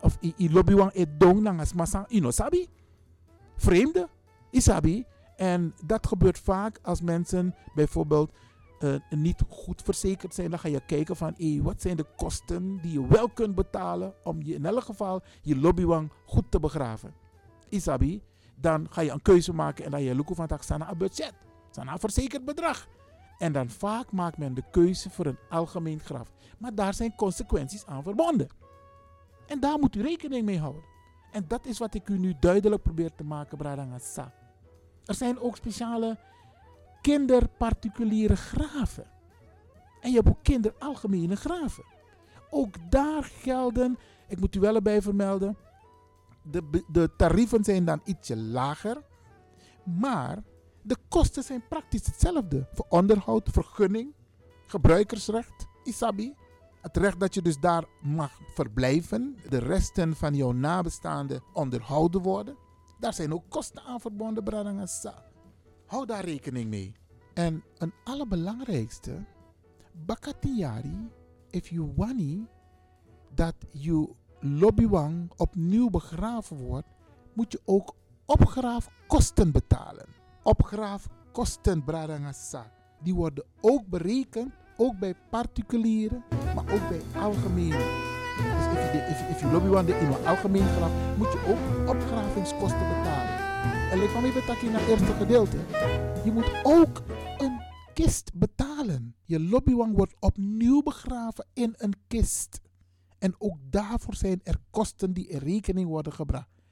Of 0.00 0.18
in 0.20 0.52
lobbywang 0.52 0.92
het 0.92 1.20
dong, 1.20 1.60
is 1.60 1.72
massa, 1.72 2.04
ino 2.08 2.30
sabi. 2.30 2.68
Vreemde, 3.56 4.08
isabi. 4.50 5.04
En 5.36 5.74
dat 5.84 6.06
gebeurt 6.06 6.38
vaak 6.38 6.78
als 6.82 7.00
mensen 7.00 7.54
bijvoorbeeld 7.74 8.32
uh, 8.80 8.94
niet 9.10 9.42
goed 9.48 9.82
verzekerd 9.82 10.34
zijn. 10.34 10.50
Dan 10.50 10.58
ga 10.58 10.68
je 10.68 10.80
kijken 10.86 11.16
van 11.16 11.34
hey, 11.36 11.60
wat 11.62 11.80
zijn 11.80 11.96
de 11.96 12.06
kosten 12.16 12.78
die 12.82 12.92
je 12.92 13.06
wel 13.06 13.28
kunt 13.28 13.54
betalen 13.54 14.14
om 14.24 14.42
je 14.42 14.54
in 14.54 14.66
elk 14.66 14.82
geval 14.82 15.22
je 15.42 15.56
lobbywang 15.56 16.12
goed 16.26 16.50
te 16.50 16.60
begraven. 16.60 17.14
Isabi, 17.74 18.22
dan 18.54 18.86
ga 18.90 19.00
je 19.00 19.10
een 19.10 19.22
keuze 19.22 19.52
maken 19.52 19.84
en 19.84 19.90
dan 19.90 20.02
je 20.02 20.14
lukken 20.14 20.36
van 20.36 20.48
het 20.50 20.68
een 20.68 20.98
budget. 20.98 21.34
Het 21.66 21.76
een 21.76 21.98
verzekerd 21.98 22.44
bedrag. 22.44 22.88
En 23.38 23.52
dan 23.52 23.70
vaak 23.70 24.12
maakt 24.12 24.38
men 24.38 24.54
de 24.54 24.62
keuze 24.70 25.10
voor 25.10 25.26
een 25.26 25.38
algemeen 25.48 26.00
graf. 26.00 26.32
Maar 26.58 26.74
daar 26.74 26.94
zijn 26.94 27.14
consequenties 27.14 27.86
aan 27.86 28.02
verbonden. 28.02 28.48
En 29.46 29.60
daar 29.60 29.78
moet 29.78 29.96
u 29.96 30.02
rekening 30.02 30.44
mee 30.44 30.58
houden. 30.58 30.82
En 31.32 31.44
dat 31.48 31.66
is 31.66 31.78
wat 31.78 31.94
ik 31.94 32.08
u 32.08 32.18
nu 32.18 32.34
duidelijk 32.40 32.82
probeer 32.82 33.14
te 33.14 33.24
maken, 33.24 33.58
Bradangasa. 33.58 34.32
Er 35.04 35.14
zijn 35.14 35.38
ook 35.38 35.56
speciale 35.56 36.18
kinderparticuliere 37.00 38.36
graven. 38.36 39.06
En 40.00 40.10
je 40.10 40.16
hebt 40.16 40.28
ook 40.28 40.42
kinderalgemene 40.42 41.36
graven. 41.36 41.84
Ook 42.50 42.90
daar 42.90 43.22
gelden, 43.22 43.98
ik 44.28 44.40
moet 44.40 44.56
u 44.56 44.60
wel 44.60 44.74
erbij 44.74 45.02
vermelden, 45.02 45.56
de, 46.50 46.84
de 46.88 47.10
tarieven 47.16 47.64
zijn 47.64 47.84
dan 47.84 48.00
ietsje 48.04 48.36
lager. 48.36 49.02
Maar 49.84 50.42
de 50.82 50.96
kosten 51.08 51.42
zijn 51.42 51.64
praktisch 51.68 52.06
hetzelfde. 52.06 52.68
Voor 52.72 52.86
onderhoud, 52.88 53.48
vergunning, 53.52 54.14
gebruikersrecht, 54.66 55.66
isabi. 55.84 56.34
Het 56.80 56.96
recht 56.96 57.20
dat 57.20 57.34
je 57.34 57.42
dus 57.42 57.60
daar 57.60 57.84
mag 58.00 58.40
verblijven. 58.54 59.36
De 59.48 59.58
resten 59.58 60.16
van 60.16 60.34
jouw 60.34 60.52
nabestaanden 60.52 61.42
onderhouden 61.52 62.22
worden. 62.22 62.56
Daar 62.98 63.14
zijn 63.14 63.34
ook 63.34 63.44
kosten 63.48 63.82
aan 63.82 64.00
verbonden, 64.00 64.44
Bradangasa. 64.44 65.24
Hou 65.86 66.06
daar 66.06 66.24
rekening 66.24 66.70
mee. 66.70 66.94
En 67.34 67.64
een 67.78 67.92
allerbelangrijkste, 68.04 69.24
Bakatiari, 69.92 71.10
if 71.50 71.68
you 71.68 71.92
wani 71.96 72.46
dat 73.34 73.54
je 73.70 74.14
lobbywang 74.44 75.32
opnieuw 75.36 75.90
begraven 75.90 76.56
wordt, 76.56 76.88
moet 77.32 77.52
je 77.52 77.60
ook 77.64 77.94
opgraafkosten 78.26 79.52
betalen. 79.52 80.06
Opgraafkosten, 80.42 81.84
Bradangasa, 81.84 82.70
die 83.02 83.14
worden 83.14 83.44
ook 83.60 83.86
berekend, 83.86 84.52
ook 84.76 84.98
bij 84.98 85.14
particulieren, 85.30 86.24
maar 86.54 86.72
ook 86.72 86.88
bij 86.88 87.00
algemene. 87.22 88.12
Dus 88.36 88.82
if 88.82 88.92
je, 88.92 88.98
if, 88.98 89.28
if 89.28 89.52
lobbywang 89.52 89.88
in 89.88 90.06
een 90.06 90.26
algemeen 90.26 90.68
graf, 90.68 90.90
moet 91.16 91.32
je 91.32 91.44
ook 91.48 91.88
opgravingskosten 91.88 92.88
betalen. 92.88 93.34
En 93.90 94.02
ik 94.02 94.08
van 94.08 94.24
even 94.24 94.68
in 94.68 94.74
het 94.74 94.88
eerste 94.88 95.12
gedeelte. 95.12 95.56
Je 96.24 96.32
moet 96.32 96.50
ook 96.62 97.02
een 97.38 97.60
kist 97.94 98.30
betalen. 98.34 99.14
Je 99.24 99.40
lobbywang 99.40 99.96
wordt 99.96 100.14
opnieuw 100.20 100.82
begraven 100.82 101.46
in 101.52 101.74
een 101.76 101.94
kist. 102.06 102.60
En 103.24 103.34
ook 103.38 103.56
daarvoor 103.70 104.14
zijn 104.14 104.40
er 104.42 104.58
kosten 104.70 105.12
die 105.12 105.26
in 105.26 105.38
rekening 105.38 105.88
worden 105.88 106.12
gebracht. 106.12 106.62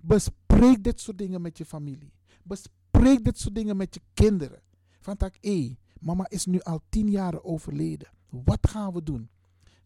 Bespreek 0.00 0.84
dit 0.84 1.00
soort 1.00 1.18
dingen 1.18 1.40
met 1.40 1.58
je 1.58 1.64
familie. 1.64 2.12
Bespreek 2.42 3.24
dit 3.24 3.38
soort 3.38 3.54
dingen 3.54 3.76
met 3.76 3.94
je 3.94 4.00
kinderen. 4.14 4.62
Van 5.00 5.16
tak, 5.16 5.34
hé, 5.40 5.76
mama 6.00 6.28
is 6.28 6.46
nu 6.46 6.60
al 6.60 6.80
tien 6.88 7.10
jaar 7.10 7.42
overleden. 7.42 8.08
Wat 8.28 8.68
gaan 8.68 8.92
we 8.92 9.02
doen? 9.02 9.30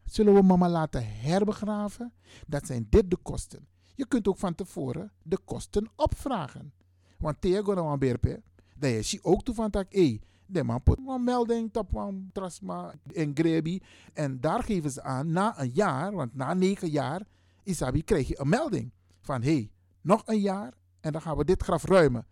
Zullen 0.05 0.35
we 0.35 0.43
mama 0.43 0.69
laten 0.69 1.21
herbegraven? 1.21 2.13
Dat 2.47 2.67
zijn 2.67 2.87
dit 2.91 3.11
de 3.11 3.17
kosten. 3.17 3.67
Je 3.95 4.07
kunt 4.07 4.29
ook 4.29 4.39
van 4.39 4.55
tevoren 4.55 5.13
de 5.23 5.39
kosten 5.45 5.91
opvragen. 5.97 6.73
Want 7.19 7.41
tegen 7.41 7.79
een 7.79 7.99
berpe, 7.99 8.43
dat 8.77 9.09
je 9.09 9.25
ook 9.25 9.43
toe 9.43 9.55
van 9.55 9.71
tak, 9.71 9.93
hé, 9.93 10.19
de 10.47 10.65
man 10.65 10.83
put 10.83 10.99
een 11.07 11.25
melding 11.25 11.77
op 11.77 11.95
een 11.95 12.31
trasma 12.33 12.95
in 13.07 13.31
Grebi. 13.35 13.83
En 14.13 14.41
daar 14.41 14.63
geven 14.63 14.91
ze 14.91 15.03
aan, 15.03 15.33
na 15.33 15.61
een 15.61 15.71
jaar, 15.75 16.13
want 16.13 16.35
na 16.35 16.55
negen 16.55 16.89
jaar, 16.89 17.23
Isabi, 17.63 18.05
krijg 18.05 18.29
je 18.29 18.41
een 18.41 18.49
melding. 18.49 18.93
Van 19.21 19.43
hé, 19.43 19.53
hey, 19.53 19.71
nog 20.01 20.23
een 20.27 20.41
jaar 20.41 20.73
en 21.01 21.13
dan 21.13 21.23
gaan 21.23 21.37
we 21.37 21.45
dit 21.45 21.63
graf 21.63 21.85
ruimen. 21.85 22.27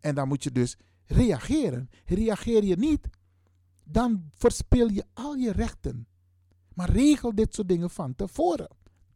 En 0.00 0.14
dan 0.14 0.28
moet 0.28 0.42
je 0.42 0.52
dus 0.52 0.76
reageren. 1.06 1.90
Reageer 2.04 2.64
je 2.64 2.76
niet, 2.76 3.08
dan 3.84 4.30
verspil 4.34 4.88
je 4.88 5.04
al 5.12 5.34
je 5.34 5.52
rechten. 5.52 6.06
Maar 6.74 6.90
regel 6.90 7.34
dit 7.34 7.54
soort 7.54 7.68
dingen 7.68 7.90
van 7.90 8.14
tevoren. 8.14 8.68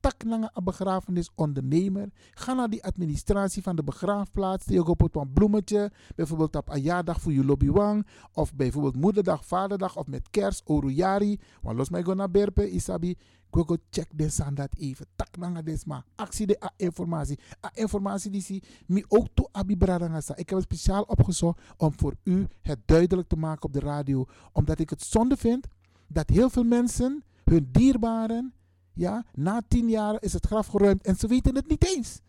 Tak 0.07 0.25
naar 0.25 0.51
een 0.55 0.64
begrafenisondernemer. 0.64 2.09
Ga 2.31 2.53
naar 2.53 2.69
die 2.71 2.85
administratie 2.85 3.62
van 3.62 3.77
de 3.77 3.85
begraafplaats. 3.85 4.64
Die 4.64 4.85
op 4.85 5.16
een 5.16 5.33
bloemetje. 5.33 5.92
Bijvoorbeeld 6.14 6.57
op 6.57 6.69
een 6.69 6.81
jaardag 6.81 7.21
voor 7.21 7.33
je 7.33 7.45
lobbywang. 7.45 8.07
Of 8.33 8.55
bijvoorbeeld 8.55 8.97
moederdag, 8.97 9.47
vaderdag. 9.47 9.97
Of 9.97 10.07
met 10.07 10.31
kerst, 10.31 10.62
oruyari. 10.64 11.40
Want 11.62 11.77
los 11.77 11.88
mij 11.88 12.03
go 12.03 12.14
naar 12.14 12.31
berpe, 12.31 12.71
isabi. 12.71 13.16
Go 13.51 13.77
check 13.90 14.09
de 14.14 14.53
dat 14.55 14.69
even. 14.79 15.07
Tak 15.16 15.37
naar 15.37 15.64
desma. 15.64 16.05
Actie 16.14 16.47
de 16.47 16.71
informatie. 16.77 17.38
A 17.66 17.71
informatie 17.75 18.31
die 18.31 18.42
zie 18.42 18.62
mi 18.87 19.05
ook 19.09 19.27
to 19.35 19.49
abi 19.53 19.77
bradangasa. 19.77 20.37
Ik 20.37 20.49
heb 20.49 20.59
het 20.59 20.66
speciaal 20.66 21.03
opgezocht 21.03 21.61
om 21.77 21.92
voor 21.97 22.14
u 22.23 22.47
het 22.62 22.79
duidelijk 22.85 23.29
te 23.29 23.37
maken 23.37 23.62
op 23.62 23.73
de 23.73 23.81
radio. 23.81 24.27
Omdat 24.53 24.79
ik 24.79 24.90
het 24.90 25.03
zonde 25.03 25.37
vind 25.37 25.66
dat 26.07 26.29
heel 26.29 26.51
veel 26.51 26.64
mensen 26.64 27.25
hun 27.45 27.69
dierbaren, 27.73 28.55
ja, 28.96 29.24
na 29.35 29.62
tien 29.68 29.88
jaar 29.88 30.22
is 30.22 30.32
het 30.32 30.46
graf 30.46 30.66
geruimd 30.66 31.02
en 31.02 31.16
ze 31.16 31.26
weten 31.26 31.54
het 31.54 31.68
niet 31.68 31.87
eens. 31.87 32.20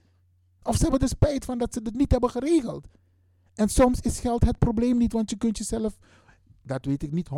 Of 0.64 0.76
ze 0.76 0.82
hebben 0.82 1.00
er 1.00 1.08
spijt 1.08 1.46
van 1.46 1.58
dat 1.58 1.74
ze 1.74 1.80
het 1.84 1.96
niet 1.96 2.12
hebben 2.12 2.30
geregeld. 2.30 2.88
En 3.56 3.70
soms 3.70 4.00
is 4.00 4.20
geld 4.20 4.46
het 4.46 4.58
probleem 4.58 4.98
niet, 4.98 5.14
want 5.14 5.30
je 5.30 5.38
kunt 5.38 5.58
jezelf, 5.58 5.98
dat 6.62 6.86
weet 6.86 7.04
ik 7.04 7.12
niet 7.12 7.30
100% 7.30 7.32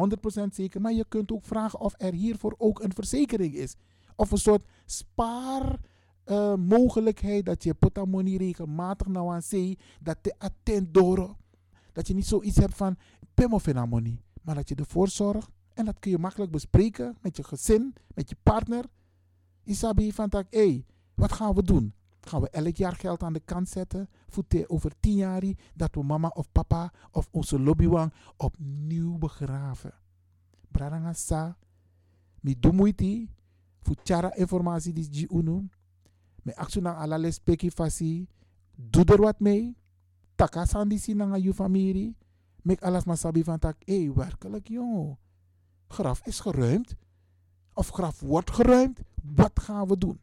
zeker, 0.51 0.81
maar 0.81 0.93
je 0.93 1.05
kunt 1.07 1.31
ook 1.31 1.45
vragen 1.45 1.79
of 1.79 1.93
er 1.97 2.13
hiervoor 2.13 2.55
ook 2.57 2.83
een 2.83 2.93
verzekering 2.93 3.53
is. 3.53 3.75
Of 4.15 4.31
een 4.31 4.37
soort 4.37 4.65
spaarmogelijkheid 4.85 7.39
uh, 7.39 7.45
dat 7.45 7.63
je 7.63 7.73
potamoney 7.73 8.35
regelmatig 8.35 9.07
nou 9.07 9.31
aan 9.31 9.41
zee, 9.41 9.77
dat 10.01 10.17
te 10.21 10.33
attent 10.37 10.93
door. 10.93 11.35
Dat 11.91 12.07
je 12.07 12.13
niet 12.13 12.27
zoiets 12.27 12.57
hebt 12.57 12.75
van 12.75 12.97
pemofenamoni, 13.33 14.21
maar 14.41 14.55
dat 14.55 14.69
je 14.69 14.75
ervoor 14.75 15.07
zorgt 15.07 15.49
en 15.73 15.85
dat 15.85 15.99
kun 15.99 16.11
je 16.11 16.17
makkelijk 16.17 16.51
bespreken 16.51 17.17
met 17.21 17.37
je 17.37 17.43
gezin, 17.43 17.93
met 18.13 18.29
je 18.29 18.35
partner. 18.43 18.85
Isabi 19.63 20.11
van 20.11 20.29
tak, 20.29 20.47
hé, 20.49 20.85
wat 21.15 21.31
gaan 21.31 21.53
we 21.53 21.63
doen? 21.63 21.93
Gaan 22.21 22.41
we 22.41 22.49
elk 22.49 22.75
jaar 22.75 22.95
geld 22.95 23.23
aan 23.23 23.33
de 23.33 23.39
kant 23.39 23.69
zetten? 23.69 24.09
Voete 24.27 24.69
over 24.69 24.91
tien 24.99 25.15
jaar 25.15 25.43
dat 25.73 25.95
we 25.95 26.03
mama 26.03 26.27
of 26.27 26.51
papa 26.51 26.91
of 27.11 27.27
onze 27.31 27.59
lobbywang 27.59 28.13
opnieuw 28.37 29.17
begraven. 29.17 29.93
Bradangasa, 30.71 31.57
mi 32.39 32.59
dumuiti, 32.59 33.29
voor 33.81 34.31
informatie 34.35 34.93
die 34.93 35.07
je 35.11 35.29
unu. 35.29 35.69
Me 36.43 36.55
actie 36.55 36.81
na 36.81 36.95
ala. 36.95 37.31
Doe 38.75 39.05
er 39.05 39.21
wat 39.21 39.39
mee. 39.39 39.77
Takasan 40.35 40.87
die 40.87 40.99
si 40.99 41.13
na 41.13 41.35
je 41.35 41.53
familie. 41.53 42.17
Mek 42.61 42.81
alles 42.81 43.03
maar 43.03 43.17
sabi 43.17 43.43
van 43.43 43.59
tak, 43.59 43.81
hé, 43.85 44.13
werkelijk 44.13 44.67
joh 44.67 45.17
graf 45.89 46.21
is 46.25 46.39
geruimd. 46.39 46.95
Of 47.79 47.89
graf 47.89 48.19
wordt 48.19 48.51
geruimd. 48.51 48.99
Wat 49.23 49.59
gaan 49.59 49.87
we 49.87 49.97
doen? 49.97 50.19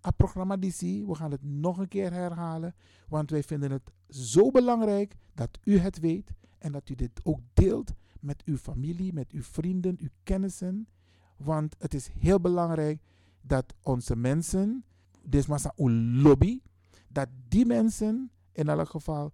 Het 0.00 0.16
programma 0.16 0.56
DC, 0.56 0.80
we 0.80 1.14
gaan 1.14 1.30
het 1.30 1.42
nog 1.42 1.78
een 1.78 1.88
keer 1.88 2.12
herhalen. 2.12 2.74
Want 3.08 3.30
wij 3.30 3.42
vinden 3.42 3.70
het 3.70 3.92
zo 4.08 4.50
belangrijk 4.50 5.16
dat 5.34 5.58
u 5.64 5.78
het 5.78 5.98
weet. 5.98 6.30
En 6.58 6.72
dat 6.72 6.88
u 6.88 6.94
dit 6.94 7.20
ook 7.22 7.40
deelt 7.52 7.92
met 8.20 8.42
uw 8.44 8.56
familie, 8.56 9.12
met 9.12 9.30
uw 9.30 9.42
vrienden, 9.42 9.96
uw 10.00 10.08
kennissen. 10.22 10.88
Want 11.36 11.74
het 11.78 11.94
is 11.94 12.08
heel 12.18 12.40
belangrijk 12.40 13.00
dat 13.40 13.74
onze 13.82 14.16
mensen, 14.16 14.84
dit 15.22 15.46
was 15.46 15.64
een 15.76 16.20
lobby, 16.22 16.60
dat 17.08 17.28
die 17.48 17.66
mensen 17.66 18.30
in 18.52 18.68
elk 18.68 18.88
geval 18.88 19.32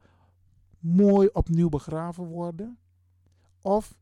mooi 0.79 1.29
opnieuw 1.33 1.69
begraven 1.69 2.25
worden. 2.25 2.79
Of 3.61 3.99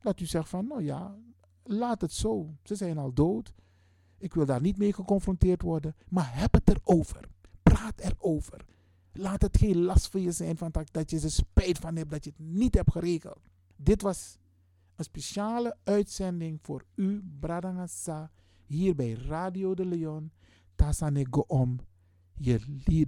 dat 0.00 0.20
u 0.20 0.26
zegt 0.26 0.48
van, 0.48 0.66
nou 0.66 0.82
ja, 0.82 1.18
laat 1.62 2.00
het 2.00 2.12
zo. 2.12 2.54
Ze 2.62 2.74
zijn 2.74 2.98
al 2.98 3.12
dood. 3.12 3.52
Ik 4.18 4.34
wil 4.34 4.46
daar 4.46 4.60
niet 4.60 4.78
mee 4.78 4.92
geconfronteerd 4.92 5.62
worden. 5.62 5.94
Maar 6.08 6.38
heb 6.38 6.52
het 6.52 6.68
erover. 6.68 7.28
Praat 7.62 8.00
erover. 8.00 8.64
Laat 9.12 9.42
het 9.42 9.56
geen 9.56 9.82
last 9.82 10.08
voor 10.08 10.20
je 10.20 10.32
zijn 10.32 10.56
van 10.56 10.72
dat, 10.90 11.10
je 11.10 11.20
er 11.20 11.30
spijt 11.30 11.78
van 11.78 11.96
hebt 11.96 12.10
dat 12.10 12.24
je 12.24 12.30
het 12.30 12.48
niet 12.48 12.74
hebt 12.74 12.92
geregeld. 12.92 13.40
Dit 13.76 14.02
was 14.02 14.38
een 14.94 15.04
speciale 15.04 15.76
uitzending 15.84 16.58
voor 16.62 16.84
u, 16.94 17.22
Bradangasa, 17.40 18.30
hier 18.66 18.94
bij 18.94 19.12
Radio 19.12 19.74
de 19.74 19.86
Leon. 19.86 20.30
Tasane 20.74 21.26
go 21.30 21.44
om 21.46 21.78
je 22.34 22.60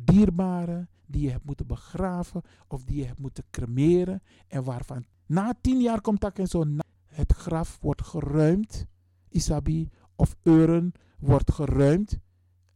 dierbaren 0.04 0.88
die 1.06 1.22
je 1.22 1.30
hebt 1.30 1.44
moeten 1.44 1.66
begraven 1.66 2.42
of 2.68 2.84
die 2.84 2.96
je 2.96 3.04
hebt 3.04 3.18
moeten 3.18 3.44
cremeren 3.50 4.22
en 4.48 4.64
waarvan 4.64 5.04
na 5.26 5.54
tien 5.60 5.80
jaar 5.80 6.00
komt 6.00 6.20
dat 6.20 6.38
en 6.38 6.46
zo 6.46 6.64
het 7.12 7.32
graf 7.32 7.78
wordt 7.80 8.02
geruimd, 8.02 8.86
Isabi, 9.28 9.88
of 10.16 10.36
euren 10.42 10.92
wordt 11.18 11.52
geruimd. 11.52 12.18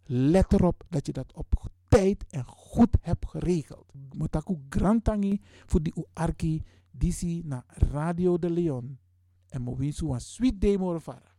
Let 0.04 0.52
erop 0.52 0.84
dat 0.88 1.06
je 1.06 1.12
dat 1.12 1.32
op 1.32 1.70
tijd 1.88 2.24
en 2.28 2.44
goed 2.44 2.96
hebt 3.00 3.28
geregeld. 3.28 3.92
Motaku 4.12 4.56
grantangi 4.68 5.40
voor 5.66 5.82
die 5.82 5.92
uarki 5.94 6.62
disi 6.90 7.42
na 7.44 7.64
Radio 7.66 8.38
de 8.38 8.50
Leon. 8.50 8.98
En 9.48 9.62
mo 9.62 9.76
winsu 9.76 10.06
een 10.06 10.20
sweet 10.20 10.60
demo 10.60 10.94
ervaren. 10.94 11.34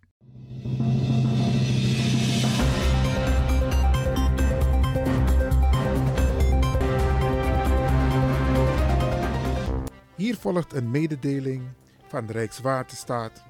Hier 10.15 10.35
volgt 10.35 10.73
een 10.73 10.91
mededeling 10.91 11.63
van 12.07 12.25
de 12.25 12.33
Rijkswaterstaat 12.33 13.43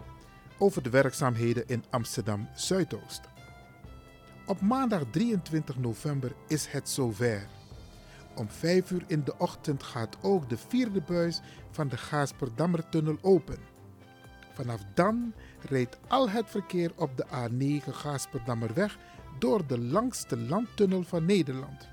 over 0.57 0.83
de 0.83 0.89
werkzaamheden 0.89 1.67
in 1.67 1.83
Amsterdam 1.89 2.49
Zuidoost. 2.55 3.21
Op 4.45 4.61
maandag 4.61 5.03
23 5.11 5.77
november 5.77 6.31
is 6.47 6.67
het 6.67 6.89
zover. 6.89 7.47
Om 8.35 8.49
5 8.49 8.91
uur 8.91 9.03
in 9.07 9.23
de 9.23 9.37
ochtend 9.37 9.83
gaat 9.83 10.17
ook 10.21 10.49
de 10.49 10.57
vierde 10.57 11.01
buis 11.01 11.41
van 11.71 11.87
de 11.87 11.97
Gaasperdammertunnel 11.97 13.17
open. 13.21 13.57
Vanaf 14.53 14.81
dan 14.93 15.33
rijdt 15.61 15.97
al 16.07 16.29
het 16.29 16.49
verkeer 16.49 16.91
op 16.95 17.17
de 17.17 17.25
A9 17.25 17.89
Gaasperdammerweg 17.89 18.97
door 19.39 19.67
de 19.67 19.79
langste 19.79 20.37
landtunnel 20.37 21.03
van 21.03 21.25
Nederland. 21.25 21.87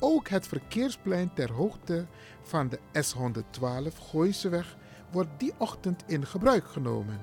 Ook 0.00 0.28
het 0.28 0.46
verkeersplein 0.46 1.34
ter 1.34 1.52
hoogte 1.52 2.06
van 2.42 2.68
de 2.68 2.78
S112 2.78 3.98
Gooiseweg 4.10 4.76
wordt 5.14 5.38
die 5.38 5.52
ochtend 5.58 6.02
in 6.06 6.26
gebruik 6.26 6.66
genomen. 6.66 7.20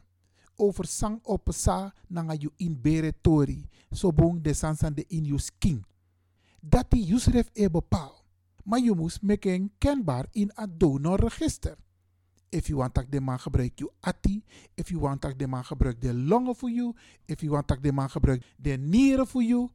over 0.55 0.85
sang 0.85 1.19
op 1.23 1.47
sa 1.51 1.93
nanga 2.07 2.33
you 2.33 2.51
in 2.55 2.81
bere 2.81 3.13
tori, 3.21 3.69
so 3.91 4.11
bong 4.11 4.41
de 4.41 4.53
sansan 4.53 4.93
de 4.93 5.05
in 5.07 5.25
you 5.25 5.39
skin. 5.39 5.85
Dat 6.59 6.89
die 6.89 7.05
Yusref 7.05 7.49
e 7.53 7.69
bepaal. 7.69 8.20
Maar 8.63 8.79
je 8.79 8.93
moet 8.95 9.19
kenbaar 9.77 10.25
in 10.31 10.51
het 10.53 10.79
donorregister. 10.79 11.77
If 12.49 12.67
you 12.67 12.77
want 12.77 12.93
dat 12.93 13.05
de 13.09 13.21
man 13.21 13.39
gebruik 13.39 13.79
je 13.79 13.91
ati, 13.99 14.43
if 14.73 14.89
you 14.89 14.99
want 14.99 15.21
dat 15.21 15.39
de 15.39 15.47
man 15.47 15.63
gebruik 15.63 16.01
de 16.01 16.13
longen 16.13 16.55
voor 16.55 16.71
you, 16.71 16.95
if 17.25 17.39
you 17.41 17.51
want 17.51 17.67
dat 17.67 17.83
de 17.83 17.91
man 17.91 18.09
gebruik 18.09 18.55
de 18.57 18.77
nieren 18.77 19.27
voor 19.27 19.43
you, 19.43 19.69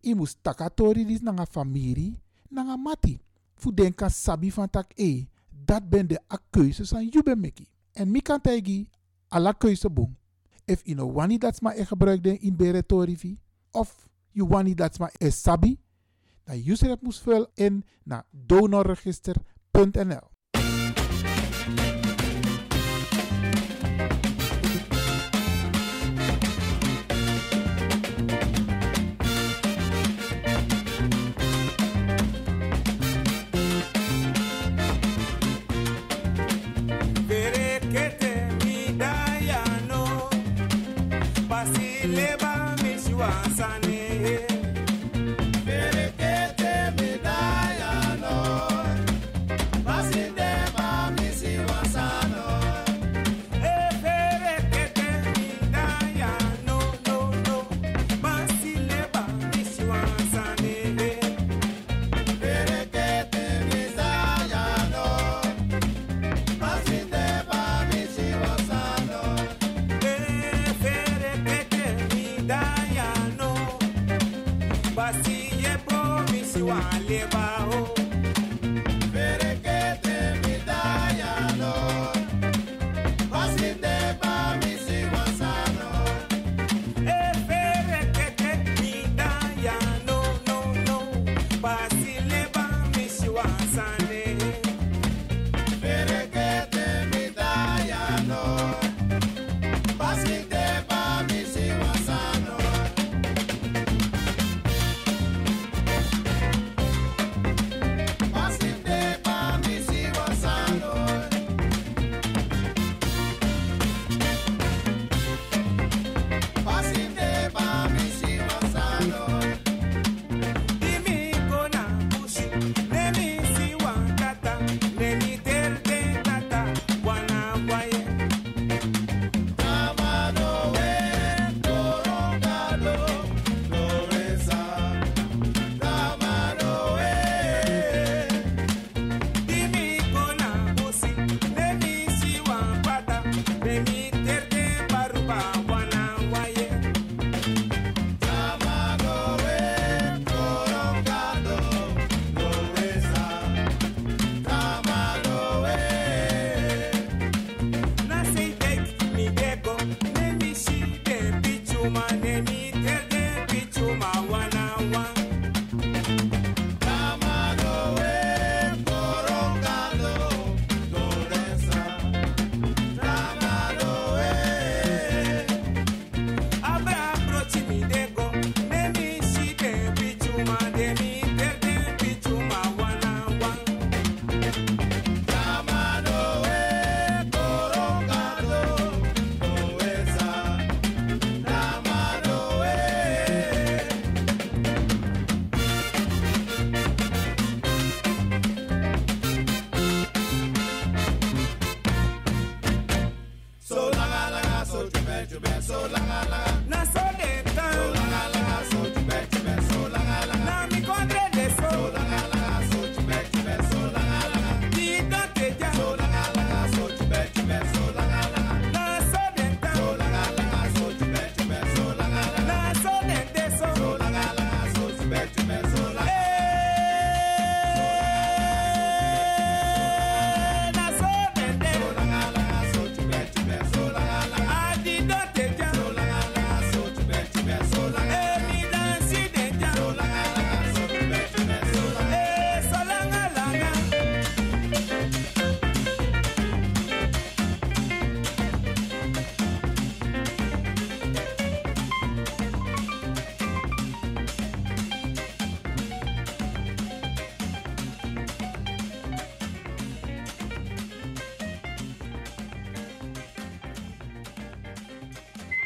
je 0.00 0.14
moet 0.14 0.36
takatori 0.42 1.06
dis 1.06 1.20
nanga 1.20 1.46
familie, 1.46 2.18
nanga 2.48 2.76
mati. 2.76 3.20
Fu 3.54 3.74
denka 3.74 4.08
sabi 4.08 4.52
van 4.52 4.70
tak 4.70 4.92
e, 4.94 5.26
dat 5.50 5.88
ben 5.88 6.06
de 6.06 6.20
a 6.32 6.38
keuzes 6.50 6.94
aan 6.94 7.08
you 7.08 7.22
ben 7.22 7.40
meki. 7.40 7.68
En 7.92 8.10
mi 8.10 8.20
kan 8.20 8.40
tegi 8.40 8.88
alla 9.28 9.52
keuze 9.52 9.90
boom. 9.90 10.16
If 10.64 10.82
you 10.84 10.96
know 10.96 11.12
wani 11.12 11.38
dat 11.38 11.60
ma 11.60 11.74
e 11.74 11.84
gebruik 11.84 12.22
den 12.22 12.40
in 12.40 12.56
bere 12.56 12.86
torifi, 12.86 13.38
of 13.70 14.08
you 14.30 14.48
wani 14.48 14.74
dat 14.74 14.98
ma 14.98 15.10
e 15.18 15.30
sabi, 15.30 15.78
dan 16.44 16.62
user 16.66 16.90
het 16.90 17.02
moest 17.02 17.22
vullen 17.22 17.50
in 17.54 17.84
naar 18.04 18.24
donorregister.nl. 18.30 20.30
Dayano 38.98 40.28
Basileba 41.48 42.74
mi 42.82 43.91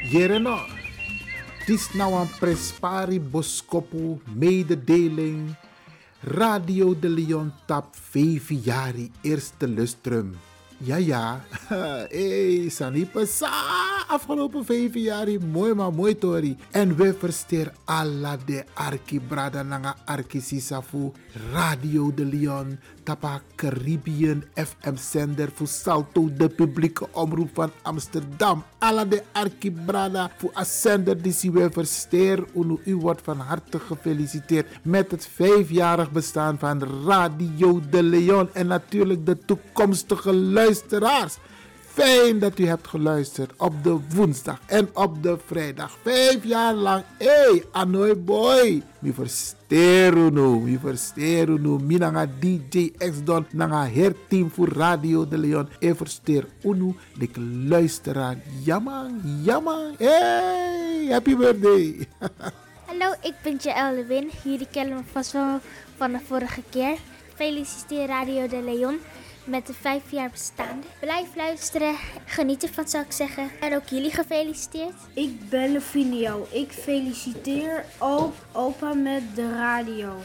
Jereno, 0.06 0.60
dis 1.66 1.88
nou 1.98 2.12
een 2.14 2.28
prespari 2.38 3.18
boskopu 3.18 4.20
mededeling. 4.38 5.50
Radio 6.22 6.92
de 6.94 7.10
Leon 7.10 7.50
tap 7.66 7.90
5 8.12 8.52
jari 8.62 9.10
eerste 9.26 9.66
lustrum. 9.66 10.36
Ja, 10.78 10.96
ja. 11.02 11.40
hey, 12.14 12.68
Sanipa 12.70 13.26
sa. 13.26 13.95
Afgelopen 14.08 14.64
vijf 14.64 14.94
jaar, 14.94 15.26
mooi 15.50 15.74
maar 15.74 15.92
mooi 15.92 16.18
tori. 16.18 16.56
En 16.70 16.96
we 16.96 17.14
versteer 17.18 17.72
alla 17.84 18.36
de 18.44 18.64
arki 18.74 19.20
brada 19.20 19.62
nanga 19.62 19.96
arki 20.04 20.40
sisafu. 20.40 21.12
Radio 21.52 22.14
de 22.14 22.24
Leon. 22.24 22.78
Tapa 23.02 23.40
Caribbean 23.54 24.44
FM 24.54 24.96
zender 24.96 25.50
voor 25.54 25.66
Salto, 25.66 26.30
de 26.36 26.48
publieke 26.48 27.08
omroep 27.12 27.50
van 27.54 27.70
Amsterdam. 27.82 28.64
Alla 28.78 29.04
de 29.04 29.22
arki 29.32 29.70
brada 29.70 30.30
voor 30.36 30.50
a 30.56 30.64
zender 30.64 31.22
die 31.22 31.50
we 31.52 31.70
versteer. 31.70 32.44
U 32.84 32.96
wordt 32.96 33.22
van 33.22 33.38
harte 33.38 33.78
gefeliciteerd 33.78 34.66
met 34.82 35.10
het 35.10 35.28
vijfjarig 35.34 36.10
bestaan 36.10 36.58
van 36.58 36.82
Radio 37.06 37.80
de 37.90 38.02
Leon. 38.02 38.48
En 38.52 38.66
natuurlijk 38.66 39.26
de 39.26 39.38
toekomstige 39.38 40.34
luisteraars. 40.34 41.38
Fijn 41.96 42.38
dat 42.38 42.58
u 42.58 42.66
hebt 42.66 42.88
geluisterd 42.88 43.52
op 43.56 43.72
de 43.82 43.98
woensdag 44.14 44.60
en 44.66 44.88
op 44.94 45.22
de 45.22 45.38
vrijdag. 45.46 45.98
Vijf 46.02 46.44
jaar 46.44 46.74
lang. 46.74 47.04
Hey, 47.18 47.64
Anoy 47.72 48.20
boy. 48.20 48.82
Mi 48.98 49.12
versteer 49.12 50.32
nu. 50.32 50.58
Mi 50.58 50.78
versteer 50.78 51.48
nu. 51.60 51.68
Mi 51.68 51.96
nanga 51.96 52.26
DJ 52.40 52.92
X-Don. 52.98 53.46
Nanga 53.50 53.88
herteam 53.88 54.50
voor 54.50 54.68
Radio 54.68 55.28
de 55.28 55.38
Leon. 55.38 55.68
E 55.78 55.94
versteer 55.94 56.46
unu. 56.62 56.94
De 57.18 57.40
luisteraar. 57.68 58.36
Jammer, 58.64 59.10
jammer. 59.42 59.94
Hey, 59.98 61.06
happy 61.10 61.36
birthday. 61.36 62.08
Hallo, 62.86 63.14
ik 63.22 63.34
ben 63.42 63.56
Jaël 63.60 63.94
Lewin. 63.94 64.30
Jullie 64.44 64.68
kennen 64.70 64.96
me 64.96 65.02
vast 65.12 65.32
wel 65.32 65.60
van 65.96 66.12
de 66.12 66.18
vorige 66.26 66.62
keer. 66.70 66.96
Feliciteer 67.34 68.06
Radio 68.06 68.46
de 68.48 68.62
Leon 68.62 68.98
met 69.46 69.66
de 69.66 69.74
vijf 69.74 70.10
jaar 70.10 70.30
bestaan. 70.30 70.82
Blijf 71.00 71.36
luisteren, 71.36 71.94
geniet 72.24 72.62
ervan 72.62 72.88
zou 72.88 73.04
ik 73.04 73.12
zeggen. 73.12 73.50
En 73.60 73.74
ook 73.74 73.86
jullie 73.88 74.10
gefeliciteerd. 74.10 74.94
Ik 75.14 75.48
ben 75.48 75.72
Lefinio. 75.72 76.46
Ik 76.50 76.72
feliciteer 76.72 77.84
ook 77.98 78.34
opa 78.52 78.94
met 78.94 79.22
de 79.34 79.50
radio. 79.50 80.16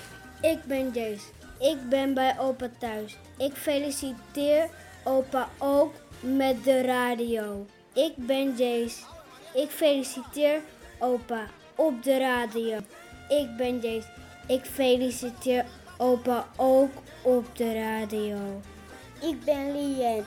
Ik 0.41 0.63
ben 0.63 0.91
Jace. 0.93 1.25
Ik 1.59 1.89
ben 1.89 2.13
bij 2.13 2.39
opa 2.39 2.69
thuis. 2.79 3.17
Ik 3.37 3.53
feliciteer 3.53 4.69
opa 5.03 5.49
ook 5.57 5.93
met 6.19 6.63
de 6.63 6.81
radio. 6.81 7.65
Ik 7.93 8.13
ben 8.15 8.55
Jace. 8.55 8.97
Ik 9.53 9.69
feliciteer 9.69 10.61
opa 10.99 11.45
op 11.75 12.03
de 12.03 12.17
radio. 12.17 12.77
Ik 13.29 13.55
ben 13.57 13.79
Jace. 13.79 14.07
Ik 14.47 14.65
feliciteer 14.65 15.65
opa 15.97 16.47
ook 16.55 16.91
op 17.21 17.57
de 17.57 17.73
radio. 17.73 18.61
Ik 19.21 19.43
ben 19.43 19.71
Lien. 19.71 20.23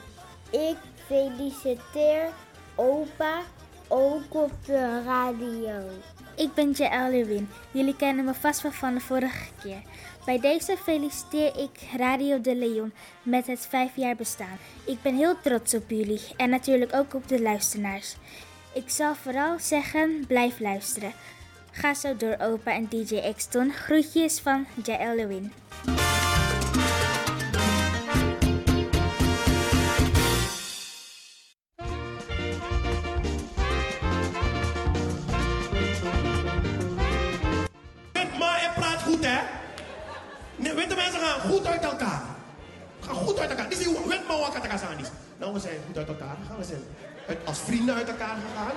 Ik 0.50 0.76
feliciteer 1.06 2.28
opa 2.74 3.40
ook 3.88 4.34
op 4.34 4.52
de 4.66 5.02
radio. 5.04 5.88
Ik 6.36 6.54
ben 6.54 6.70
Jaël 6.70 7.10
Lewin. 7.10 7.48
Jullie 7.70 7.96
kennen 7.96 8.24
me 8.24 8.34
vast 8.34 8.62
wel 8.62 8.72
van 8.72 8.94
de 8.94 9.00
vorige 9.00 9.44
keer. 9.62 9.82
Bij 10.24 10.40
deze 10.40 10.76
feliciteer 10.76 11.58
ik 11.58 11.80
Radio 11.96 12.40
de 12.40 12.56
Leon 12.56 12.92
met 13.22 13.46
het 13.46 13.66
vijf 13.66 13.96
jaar 13.96 14.16
bestaan. 14.16 14.58
Ik 14.86 15.02
ben 15.02 15.16
heel 15.16 15.40
trots 15.40 15.74
op 15.74 15.90
jullie 15.90 16.20
en 16.36 16.50
natuurlijk 16.50 16.94
ook 16.94 17.14
op 17.14 17.28
de 17.28 17.42
luisteraars. 17.42 18.16
Ik 18.74 18.90
zal 18.90 19.14
vooral 19.14 19.58
zeggen, 19.58 20.24
blijf 20.26 20.60
luisteren. 20.60 21.12
Ga 21.70 21.94
zo 21.94 22.16
door 22.16 22.36
opa 22.40 22.72
en 22.72 22.88
DJ 22.88 23.32
Xton. 23.36 23.72
Groetjes 23.72 24.40
van 24.40 24.66
Jaël 24.84 25.14
Lewin. 25.14 25.52
Gaan 41.24 41.50
goed 41.50 41.66
uit 41.66 41.84
elkaar. 41.84 42.22
Gaan 43.00 43.14
goed 43.14 43.38
uit 43.38 43.50
elkaar. 43.50 43.68
Die 43.68 43.78
zien 43.78 43.96
wet 44.08 44.28
maar 44.28 44.38
wat 44.38 44.54
elkaar 44.54 44.80
Nou, 45.38 45.52
we 45.52 45.60
zijn 45.60 45.78
goed 45.86 45.98
uit 45.98 46.08
elkaar 46.08 46.36
gegaan. 46.42 46.58
We 46.58 46.64
zijn 46.64 46.82
als 47.44 47.58
vrienden 47.58 47.94
uit 47.94 48.08
elkaar 48.08 48.36
gegaan. 48.46 48.76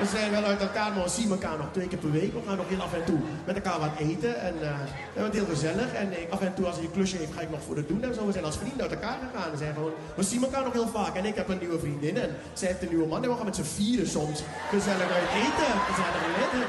We 0.00 0.06
zijn 0.06 0.30
wel 0.30 0.44
uit 0.44 0.60
elkaar, 0.60 0.92
maar 0.92 1.02
we 1.02 1.10
zien 1.10 1.30
elkaar 1.30 1.58
nog 1.58 1.66
twee 1.72 1.88
keer 1.88 1.98
per 1.98 2.10
week. 2.10 2.32
We 2.32 2.40
gaan 2.46 2.56
nog 2.56 2.68
heel 2.68 2.82
af 2.82 2.94
en 2.94 3.04
toe 3.04 3.18
met 3.44 3.54
elkaar 3.54 3.78
wat 3.80 3.90
eten. 3.98 4.40
En 4.40 4.54
eh, 4.62 4.74
we 5.14 5.20
het 5.20 5.32
heel 5.32 5.46
gezellig. 5.46 5.92
En 5.92 6.12
af 6.30 6.40
en 6.40 6.54
toe 6.54 6.66
als 6.66 6.76
hij 6.76 6.84
een 6.84 6.90
klusje 6.90 7.16
heeft, 7.16 7.32
ga 7.32 7.40
ik 7.40 7.50
nog 7.50 7.62
voor 7.66 7.76
het 7.76 7.88
doen. 7.88 8.02
En 8.02 8.14
zo, 8.14 8.26
we 8.26 8.32
zijn 8.32 8.44
als 8.44 8.56
vrienden 8.56 8.82
uit 8.82 8.92
elkaar 8.92 9.18
gegaan. 9.26 9.50
We, 9.50 9.56
zijn 9.56 9.74
gewoon, 9.74 9.92
we 10.14 10.22
zien 10.22 10.42
elkaar 10.42 10.64
nog 10.64 10.72
heel 10.72 10.88
vaak. 10.88 11.16
En 11.16 11.24
ik 11.24 11.34
heb 11.34 11.48
een 11.48 11.58
nieuwe 11.58 11.78
vriendin. 11.78 12.16
En 12.16 12.36
zij 12.52 12.68
heeft 12.68 12.82
een 12.82 12.88
nieuwe 12.88 13.06
man. 13.06 13.22
En 13.22 13.30
we 13.30 13.36
gaan 13.36 13.44
met 13.44 13.56
z'n 13.56 13.62
vieren 13.62 14.08
soms 14.08 14.42
gezellig 14.70 15.10
uit 15.18 15.30
eten. 15.44 15.72
Gezellig 15.88 16.22
uit 16.26 16.36
eten. 16.44 16.66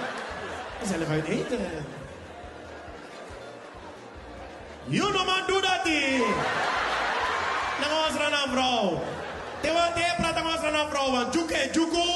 Gezellig 0.80 1.08
uit 1.08 1.26
eten. 1.26 1.60
You 4.90 5.06
know 5.14 5.24
man, 5.24 5.46
do 5.46 5.62
that. 5.62 5.86
Nang 7.80 7.94
was 7.94 8.18
na 8.18 8.48
vrouw. 8.50 9.02
Te 9.62 9.72
wat 9.72 9.94
te 9.96 10.06
prata 10.18 10.44
was 10.44 10.62
na 10.72 10.90
vrouw. 10.90 11.12
Want 11.12 11.34
juke 11.34 11.70
juku. 11.72 12.10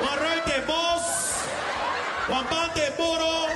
Wan 0.00 0.16
ruite 0.18 0.62
bos. 0.66 1.04
Wan 2.28 2.44
bante 2.48 2.92
boro. 2.96 3.48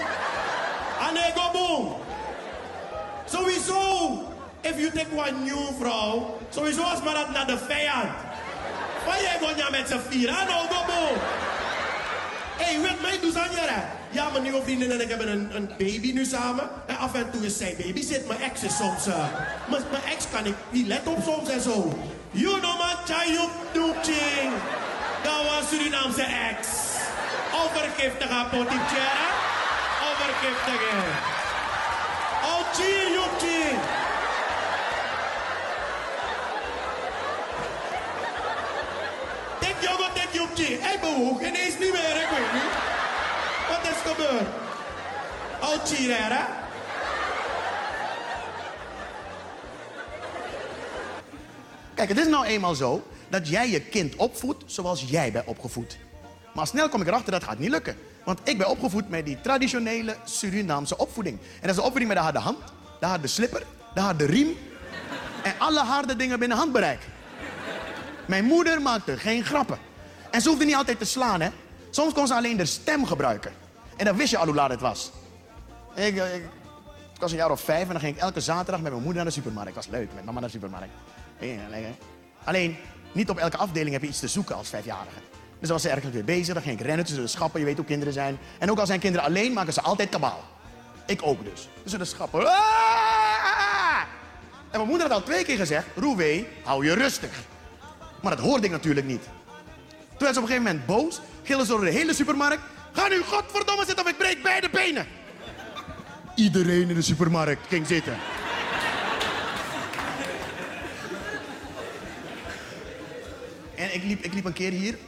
Ane 1.00 1.32
go 1.34 1.46
boom. 1.52 1.94
Sowieso. 3.24 4.28
If 4.62 4.78
you 4.78 4.90
take 4.90 5.10
one 5.16 5.44
new 5.44 5.72
vrouw. 5.80 6.38
Sowieso 6.50 6.82
als 6.82 7.02
maar 7.02 7.14
dat 7.14 7.30
naar 7.30 7.46
de 7.46 7.58
vijand. 7.58 8.12
Jij 9.20 9.38
go 9.40 9.70
met 9.70 9.88
z'n 9.88 10.00
vier. 10.08 10.30
Ano 10.30 10.58
go 10.68 10.84
boom. 10.86 11.51
Hey, 12.56 12.80
weet 12.80 13.00
mij, 13.00 13.18
doe 13.20 13.38
aan 13.38 13.50
je 13.50 13.82
Ja, 14.10 14.30
mijn 14.30 14.42
nieuwe 14.42 14.62
vriendin 14.62 14.90
en 14.90 15.00
ik 15.00 15.08
hebben 15.08 15.28
een, 15.28 15.50
een 15.56 15.66
baby 15.78 16.12
nu 16.12 16.24
samen. 16.24 16.70
En 16.86 16.96
af 16.96 17.14
en 17.14 17.30
toe 17.30 17.44
is 17.46 17.56
zij 17.56 17.74
baby 17.78 18.02
zit. 18.02 18.26
Mijn 18.28 18.40
ex 18.40 18.62
is 18.62 18.76
soms... 18.76 19.06
eh, 19.06 19.24
mijn, 19.68 19.82
mijn 19.90 20.02
ex 20.04 20.24
kan 20.32 20.46
ik 20.46 20.54
niet 20.70 20.86
let 20.86 21.06
op 21.06 21.22
soms 21.24 21.48
en 21.48 21.60
zo. 21.60 21.98
You 22.30 22.60
know 22.60 22.78
man, 22.78 22.96
Chayuk 23.04 23.50
Doekching. 23.72 24.52
Dat 25.22 25.42
was 25.44 25.68
Surinaamse 25.68 26.22
ex. 26.22 26.68
Overgiftige 27.64 28.46
potipchera. 28.50 29.28
Overgiftige. 30.08 30.96
Oh, 32.44 32.72
Chayuk 32.72 33.30
Tek 39.60 39.76
jongen, 39.80 40.12
tek 40.14 40.28
joepje. 40.32 40.78
Hij 40.80 40.98
bewoog 41.00 41.40
ineens 41.40 41.78
niet 41.78 41.92
meer, 41.92 42.16
ik 42.22 42.28
weet 42.30 42.52
niet. 42.52 42.92
Is 44.04 44.10
gebeurd? 44.10 44.46
Al? 45.60 45.78
Kijk, 51.94 52.08
het 52.08 52.18
is 52.18 52.26
nou 52.26 52.44
eenmaal 52.44 52.74
zo 52.74 53.02
dat 53.28 53.48
jij 53.48 53.70
je 53.70 53.80
kind 53.80 54.16
opvoedt 54.16 54.64
zoals 54.66 55.04
jij 55.08 55.32
bent 55.32 55.46
opgevoed. 55.46 55.98
Maar 56.54 56.66
snel 56.66 56.88
kom 56.88 57.00
ik 57.00 57.06
erachter 57.06 57.32
dat 57.32 57.44
gaat 57.44 57.58
niet 57.58 57.70
lukken. 57.70 57.96
Want 58.24 58.38
ik 58.44 58.58
ben 58.58 58.68
opgevoed 58.68 59.08
met 59.08 59.24
die 59.24 59.40
traditionele 59.40 60.16
Surinaamse 60.24 60.98
opvoeding. 60.98 61.38
En 61.38 61.60
dat 61.60 61.70
is 61.70 61.76
een 61.76 61.82
opvoeding 61.82 62.08
met 62.08 62.16
de 62.16 62.22
harde 62.22 62.38
hand, 62.38 62.58
de 63.00 63.06
harde 63.06 63.26
slipper, 63.26 63.62
de 63.94 64.00
harde 64.00 64.24
riem. 64.24 64.56
En 65.42 65.54
alle 65.58 65.80
harde 65.80 66.16
dingen 66.16 66.38
binnen 66.38 66.58
handbereik. 66.58 67.00
Mijn 68.26 68.44
moeder 68.44 68.82
maakte 68.82 69.16
geen 69.16 69.44
grappen. 69.44 69.78
En 70.30 70.40
ze 70.40 70.48
hoefde 70.48 70.64
niet 70.64 70.74
altijd 70.74 70.98
te 70.98 71.04
slaan, 71.04 71.40
hè. 71.40 71.48
Soms 71.90 72.12
kon 72.12 72.26
ze 72.26 72.34
alleen 72.34 72.56
de 72.56 72.66
stem 72.66 73.06
gebruiken. 73.06 73.52
En 73.96 74.04
dan 74.04 74.16
wist 74.16 74.30
je 74.30 74.38
al 74.38 74.46
hoe 74.46 74.54
laat 74.54 74.70
het 74.70 74.80
was. 74.80 75.10
Ik, 75.94 76.16
eh, 76.16 76.34
ik, 76.34 76.42
was 77.18 77.30
een 77.30 77.36
jaar 77.36 77.50
of 77.50 77.60
vijf 77.60 77.86
en 77.86 77.92
dan 77.92 78.00
ging 78.00 78.14
ik 78.16 78.22
elke 78.22 78.40
zaterdag 78.40 78.80
met 78.80 78.90
mijn 78.90 79.04
moeder 79.04 79.22
naar 79.22 79.32
de 79.32 79.38
supermarkt. 79.38 79.74
Dat 79.74 79.84
was 79.84 79.94
leuk, 79.94 80.08
met 80.14 80.24
mama 80.24 80.40
naar 80.40 80.48
de 80.48 80.54
supermarkt. 80.54 80.92
Alleen, 82.44 82.76
niet 83.12 83.30
op 83.30 83.38
elke 83.38 83.56
afdeling 83.56 83.92
heb 83.92 84.02
je 84.02 84.08
iets 84.08 84.18
te 84.20 84.28
zoeken 84.28 84.56
als 84.56 84.68
vijfjarige. 84.68 85.20
Dus 85.58 85.70
dan 85.70 85.70
was 85.70 85.82
ze 85.82 85.88
ergens 85.88 86.12
weer 86.12 86.24
bezig, 86.24 86.54
dan 86.54 86.62
ging 86.62 86.80
ik 86.80 86.86
rennen 86.86 87.04
tussen 87.04 87.24
de 87.24 87.30
schappen. 87.30 87.60
Je 87.60 87.66
weet 87.66 87.76
hoe 87.76 87.84
kinderen 87.84 88.12
zijn. 88.12 88.38
En 88.58 88.70
ook 88.70 88.78
al 88.78 88.86
zijn 88.86 89.00
kinderen 89.00 89.26
alleen, 89.26 89.52
maken 89.52 89.72
ze 89.72 89.80
altijd 89.80 90.08
kabaal. 90.08 90.44
Ik 91.06 91.20
ook 91.22 91.44
dus. 91.44 91.68
Tussen 91.82 92.00
de 92.00 92.04
schappen. 92.04 92.46
Ah! 92.46 94.02
En 94.70 94.78
mijn 94.78 94.88
moeder 94.88 95.08
had 95.08 95.16
al 95.16 95.22
twee 95.22 95.44
keer 95.44 95.56
gezegd, 95.56 95.86
Roewee, 95.96 96.48
hou 96.64 96.84
je 96.84 96.94
rustig. 96.94 97.30
Maar 98.22 98.36
dat 98.36 98.44
hoorde 98.44 98.66
ik 98.66 98.72
natuurlijk 98.72 99.06
niet. 99.06 99.22
Toen 99.22 100.18
werd 100.18 100.34
ze 100.34 100.40
op 100.40 100.48
een 100.48 100.54
gegeven 100.54 100.62
moment 100.62 100.86
boos, 100.86 101.20
gillen 101.42 101.66
ze 101.66 101.72
door 101.72 101.84
de 101.84 101.90
hele 101.90 102.14
supermarkt. 102.14 102.62
Ga 102.92 103.08
nu 103.08 103.22
godverdomme 103.22 103.84
zitten 103.84 104.04
of 104.04 104.10
ik 104.10 104.18
breek 104.18 104.42
beide 104.42 104.70
benen. 104.70 105.06
Iedereen 106.34 106.88
in 106.88 106.94
de 106.94 107.02
supermarkt 107.02 107.66
ging 107.68 107.86
zitten. 107.86 108.16
En 113.76 113.94
ik 113.94 114.02
liep, 114.02 114.24
ik 114.24 114.34
liep 114.34 114.44
een 114.44 114.52
keer 114.52 114.70
hier 114.70 114.98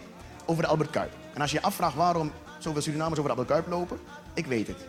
over 0.45 0.63
de 0.63 0.69
Albert 0.69 0.91
Kuip. 0.91 1.13
En 1.35 1.41
als 1.41 1.51
je 1.51 1.57
je 1.57 1.63
afvraagt 1.63 1.95
waarom 1.95 2.33
zoveel 2.59 2.83
Surinamers 2.83 3.19
over 3.19 3.35
de 3.35 3.39
Albert 3.39 3.49
Kuip 3.49 3.67
lopen, 3.69 3.99
ik 4.35 4.47
weet 4.47 4.67
het. 4.67 4.87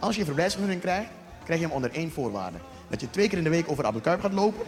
Als 0.00 0.14
je 0.14 0.20
een 0.20 0.26
verblijfsvergunning 0.26 0.82
krijgt, 0.82 1.10
krijg 1.44 1.60
je 1.60 1.66
hem 1.66 1.74
onder 1.74 1.90
één 1.92 2.12
voorwaarde. 2.12 2.58
Dat 2.88 3.00
je 3.00 3.10
twee 3.10 3.28
keer 3.28 3.38
in 3.38 3.44
de 3.44 3.50
week 3.50 3.68
over 3.68 3.82
de 3.82 3.86
Albert 3.86 4.04
Kuip 4.04 4.20
gaat 4.20 4.32
lopen, 4.32 4.66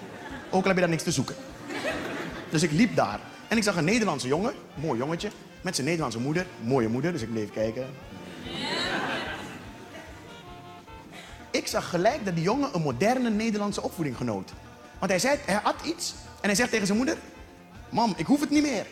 ook 0.50 0.62
al 0.62 0.66
heb 0.66 0.74
je 0.74 0.80
daar 0.80 0.88
niks 0.88 1.02
te 1.02 1.10
zoeken. 1.10 1.34
Dus 2.50 2.62
ik 2.62 2.70
liep 2.70 2.96
daar. 2.96 3.20
En 3.48 3.56
ik 3.56 3.62
zag 3.62 3.76
een 3.76 3.84
Nederlandse 3.84 4.28
jongen, 4.28 4.54
mooi 4.74 4.98
jongetje, 4.98 5.30
met 5.60 5.74
zijn 5.74 5.86
Nederlandse 5.86 6.20
moeder, 6.20 6.46
mooie 6.60 6.88
moeder, 6.88 7.12
dus 7.12 7.22
ik 7.22 7.32
bleef 7.32 7.50
kijken. 7.50 7.86
Ik 11.50 11.66
zag 11.66 11.90
gelijk 11.90 12.24
dat 12.24 12.34
die 12.34 12.44
jongen 12.44 12.74
een 12.74 12.82
moderne 12.82 13.30
Nederlandse 13.30 13.82
opvoeding 13.82 14.16
genoot. 14.16 14.52
Want 14.98 15.10
hij, 15.10 15.20
zei, 15.20 15.38
hij 15.44 15.60
had 15.62 15.74
iets 15.84 16.14
en 16.40 16.46
hij 16.48 16.54
zegt 16.54 16.70
tegen 16.70 16.86
zijn 16.86 16.98
moeder: 16.98 17.16
Mam, 17.88 18.14
ik 18.16 18.26
hoef 18.26 18.40
het 18.40 18.50
niet 18.50 18.62
meer. 18.62 18.86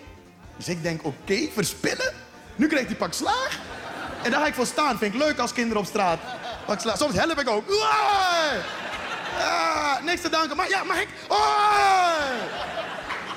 Dus 0.57 0.69
ik 0.69 0.83
denk: 0.83 1.05
Oké, 1.05 1.49
verspillen? 1.53 2.13
Nu 2.57 2.67
krijgt 2.67 2.87
hij 2.87 2.97
pak 2.97 3.13
slaag. 3.13 3.61
En 4.23 4.31
daar 4.31 4.41
ga 4.41 4.47
ik 4.47 4.55
voor 4.55 4.67
staan. 4.67 4.99
Vind 4.99 5.15
ik 5.15 5.21
leuk 5.21 5.39
als 5.39 5.53
kinderen 5.53 5.81
op 5.81 5.87
straat. 5.87 6.19
Pak 6.67 6.81
slaag. 6.81 6.97
Soms 6.97 7.15
help 7.15 7.39
ik 7.41 7.49
ook. 7.49 7.65
Ah, 9.39 10.03
niks 10.05 10.21
te 10.21 10.29
danken. 10.29 10.57
Maar 10.57 10.69
ja, 10.69 10.85
mag 10.85 11.01
ik? 11.01 11.09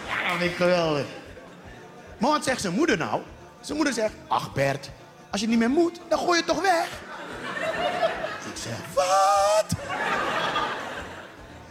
Ja, 0.07 0.29
dat 0.29 0.37
vind 0.37 0.51
ik 0.51 0.57
geweldig. 0.57 1.05
Maar 2.17 2.31
wat 2.31 2.43
zegt 2.43 2.61
zijn 2.61 2.73
moeder 2.73 2.97
nou? 2.97 3.21
Zijn 3.61 3.75
moeder 3.75 3.93
zegt: 3.95 4.13
Ach 4.27 4.53
Bert, 4.53 4.89
als 5.31 5.41
je 5.41 5.47
niet 5.47 5.57
meer 5.57 5.69
moet, 5.69 5.99
dan 6.09 6.19
gooi 6.19 6.31
je 6.31 6.43
het 6.45 6.45
toch 6.45 6.61
weg. 6.61 6.87
Ik 8.53 8.61
zeg: 8.61 8.77
Wat? 8.93 9.71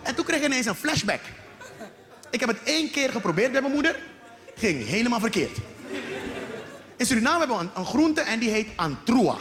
En 0.03 0.14
toen 0.14 0.24
kreeg 0.24 0.38
ik 0.38 0.44
ineens 0.44 0.66
een 0.66 0.74
flashback. 0.74 1.20
Ik 2.30 2.40
heb 2.40 2.49
het 2.49 2.62
één 2.62 2.90
keer 2.90 3.11
geprobeerd 3.11 3.53
bij 3.53 3.61
mijn 3.61 3.72
moeder. 3.72 3.99
Ging 4.57 4.86
helemaal 4.86 5.20
verkeerd. 5.20 5.59
In 6.97 7.07
Suriname 7.07 7.38
hebben 7.38 7.57
we 7.57 7.62
een, 7.62 7.70
een 7.74 7.86
groente 7.86 8.20
en 8.20 8.38
die 8.38 8.51
heet 8.51 8.68
antroa. 8.76 9.36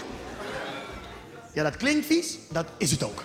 Ja, 1.53 1.63
dat 1.63 1.77
klinkt 1.77 2.05
vies, 2.05 2.37
dat 2.49 2.65
is 2.77 2.91
het 2.91 3.03
ook. 3.03 3.23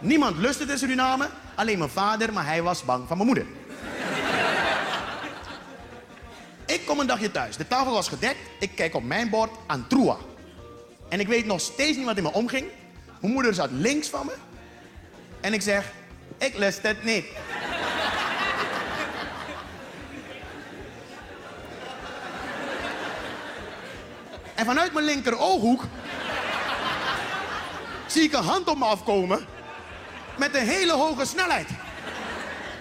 Niemand 0.00 0.36
lust 0.36 0.58
het 0.58 0.68
in 0.68 0.78
Suriname, 0.78 1.28
alleen 1.54 1.78
mijn 1.78 1.90
vader, 1.90 2.32
maar 2.32 2.46
hij 2.46 2.62
was 2.62 2.84
bang 2.84 3.08
van 3.08 3.16
mijn 3.16 3.28
moeder. 3.28 3.46
Ik 6.70 6.86
kom 6.86 7.00
een 7.00 7.06
dagje 7.06 7.30
thuis. 7.30 7.56
De 7.56 7.68
tafel 7.68 7.92
was 7.92 8.08
gedekt. 8.08 8.38
Ik 8.58 8.70
kijk 8.74 8.94
op 8.94 9.02
mijn 9.02 9.30
bord 9.30 9.50
antroa. 9.66 10.16
En 11.08 11.20
ik 11.20 11.26
weet 11.26 11.46
nog 11.46 11.60
steeds 11.60 11.96
niet 11.96 12.06
wat 12.06 12.16
in 12.16 12.22
me 12.22 12.32
omging. 12.32 12.66
Mijn 13.20 13.32
moeder 13.32 13.54
zat 13.54 13.70
links 13.70 14.08
van 14.08 14.26
me. 14.26 14.32
En 15.40 15.52
ik 15.52 15.62
zeg, 15.62 15.92
ik 16.38 16.56
lust 16.56 16.82
het 16.82 17.04
niet. 17.04 17.24
En 24.54 24.64
vanuit 24.64 24.92
mijn 24.92 25.04
linker 25.04 25.38
ooghoek 25.38 25.84
zie 28.06 28.22
ik 28.22 28.32
een 28.32 28.44
hand 28.44 28.68
op 28.68 28.78
me 28.78 28.84
afkomen 28.84 29.46
met 30.38 30.54
een 30.54 30.66
hele 30.66 30.92
hoge 30.92 31.24
snelheid. 31.24 31.68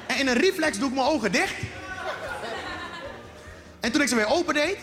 En 0.07 0.17
in 0.17 0.27
een 0.27 0.37
reflex 0.37 0.77
doe 0.77 0.89
ik 0.89 0.95
mijn 0.95 1.07
ogen 1.07 1.31
dicht. 1.31 1.55
En 3.79 3.91
toen 3.91 4.01
ik 4.01 4.07
ze 4.07 4.15
weer 4.15 4.27
opendeed, 4.27 4.77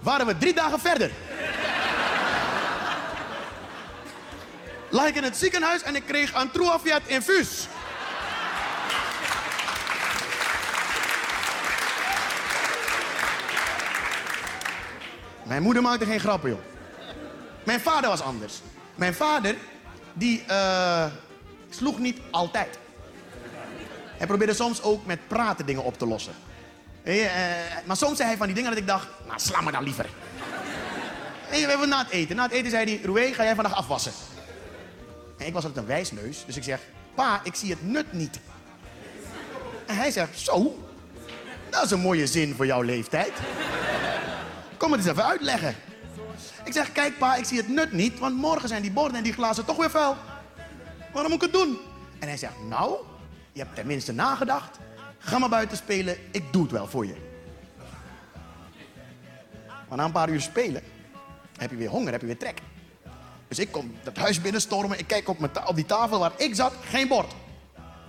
waren 0.00 0.26
we 0.26 0.38
drie 0.38 0.54
dagen 0.54 0.80
verder. 0.80 1.10
Lag 4.88 5.06
ik 5.06 5.14
in 5.14 5.22
het 5.22 5.36
ziekenhuis 5.36 5.82
en 5.82 5.96
ik 5.96 6.06
kreeg 6.06 6.34
een 6.34 6.50
Truafiat 6.50 7.02
infuus. 7.06 7.68
Mijn 15.42 15.62
moeder 15.62 15.82
maakte 15.82 16.06
geen 16.06 16.20
grappen, 16.20 16.50
joh. 16.50 16.58
Mijn 17.64 17.80
vader 17.80 18.10
was 18.10 18.20
anders. 18.20 18.60
Mijn 18.94 19.14
vader, 19.14 19.56
die 20.12 20.44
eh, 20.46 21.06
sloeg 21.70 21.98
niet 21.98 22.20
altijd. 22.30 22.78
Hij 24.16 24.26
probeerde 24.26 24.54
soms 24.54 24.82
ook 24.82 25.06
met 25.06 25.28
praten 25.28 25.66
dingen 25.66 25.84
op 25.84 25.98
te 25.98 26.06
lossen. 26.06 26.34
Eh, 27.04 27.14
maar 27.84 27.96
soms 27.96 28.16
zei 28.16 28.28
hij 28.28 28.36
van 28.36 28.46
die 28.46 28.54
dingen 28.54 28.70
dat 28.70 28.80
ik 28.80 28.86
dacht, 28.86 29.08
nou 29.26 29.40
sla 29.40 29.60
me 29.60 29.72
dan 29.72 29.82
liever. 29.82 30.06
En 31.50 31.60
we 31.60 31.68
hebben 31.68 31.88
na 31.88 31.98
het 31.98 32.10
eten. 32.10 32.36
Na 32.36 32.42
het 32.42 32.52
eten 32.52 32.70
zei 32.70 32.84
hij, 32.84 33.00
Roué, 33.04 33.32
ga 33.32 33.44
jij 33.44 33.54
vandaag 33.54 33.74
afwassen? 33.74 34.12
En 35.38 35.46
ik 35.46 35.52
was 35.52 35.64
altijd 35.64 35.82
een 35.82 35.90
wijsneus, 35.90 36.44
dus 36.46 36.56
ik 36.56 36.62
zeg, 36.62 36.80
pa, 37.14 37.40
ik 37.42 37.54
zie 37.54 37.70
het 37.70 37.86
nut 37.88 38.12
niet. 38.12 38.40
En 39.86 39.96
hij 39.96 40.10
zegt, 40.10 40.38
zo, 40.38 40.84
dat 41.70 41.84
is 41.84 41.90
een 41.90 42.00
mooie 42.00 42.26
zin 42.26 42.54
voor 42.54 42.66
jouw 42.66 42.82
leeftijd. 42.82 43.32
Kom 44.76 44.92
het 44.92 45.00
eens 45.00 45.10
even 45.10 45.24
uitleggen. 45.24 45.76
Ik 46.64 46.72
zeg, 46.72 46.92
kijk 46.92 47.18
pa, 47.18 47.34
ik 47.34 47.44
zie 47.44 47.58
het 47.58 47.68
nut 47.68 47.92
niet, 47.92 48.18
want 48.18 48.36
morgen 48.36 48.68
zijn 48.68 48.82
die 48.82 48.90
borden 48.90 49.16
en 49.16 49.22
die 49.22 49.32
glazen 49.32 49.64
toch 49.64 49.76
weer 49.76 49.90
vuil. 49.90 50.16
Waarom 51.12 51.32
moet 51.32 51.42
ik 51.42 51.52
het 51.52 51.60
doen? 51.60 51.78
En 52.18 52.28
hij 52.28 52.36
zegt, 52.36 52.54
nou, 52.68 52.96
je 53.52 53.60
hebt 53.60 53.74
tenminste 53.74 54.12
nagedacht. 54.12 54.78
Ga 55.24 55.38
maar 55.38 55.48
buiten 55.48 55.76
spelen, 55.76 56.16
ik 56.30 56.52
doe 56.52 56.62
het 56.62 56.72
wel 56.72 56.86
voor 56.86 57.06
je. 57.06 57.14
Maar 59.88 59.98
na 59.98 60.04
een 60.04 60.12
paar 60.12 60.28
uur 60.28 60.40
spelen, 60.40 60.82
heb 61.56 61.70
je 61.70 61.76
weer 61.76 61.88
honger, 61.88 62.12
heb 62.12 62.20
je 62.20 62.26
weer 62.26 62.38
trek. 62.38 62.60
Dus 63.48 63.58
ik 63.58 63.72
kom 63.72 63.94
dat 64.02 64.16
huis 64.16 64.40
binnenstormen, 64.40 64.98
ik 64.98 65.06
kijk 65.06 65.28
op, 65.28 65.60
op 65.66 65.74
die 65.74 65.86
tafel 65.86 66.18
waar 66.18 66.32
ik 66.36 66.54
zat, 66.54 66.72
geen 66.84 67.08
bord. 67.08 67.32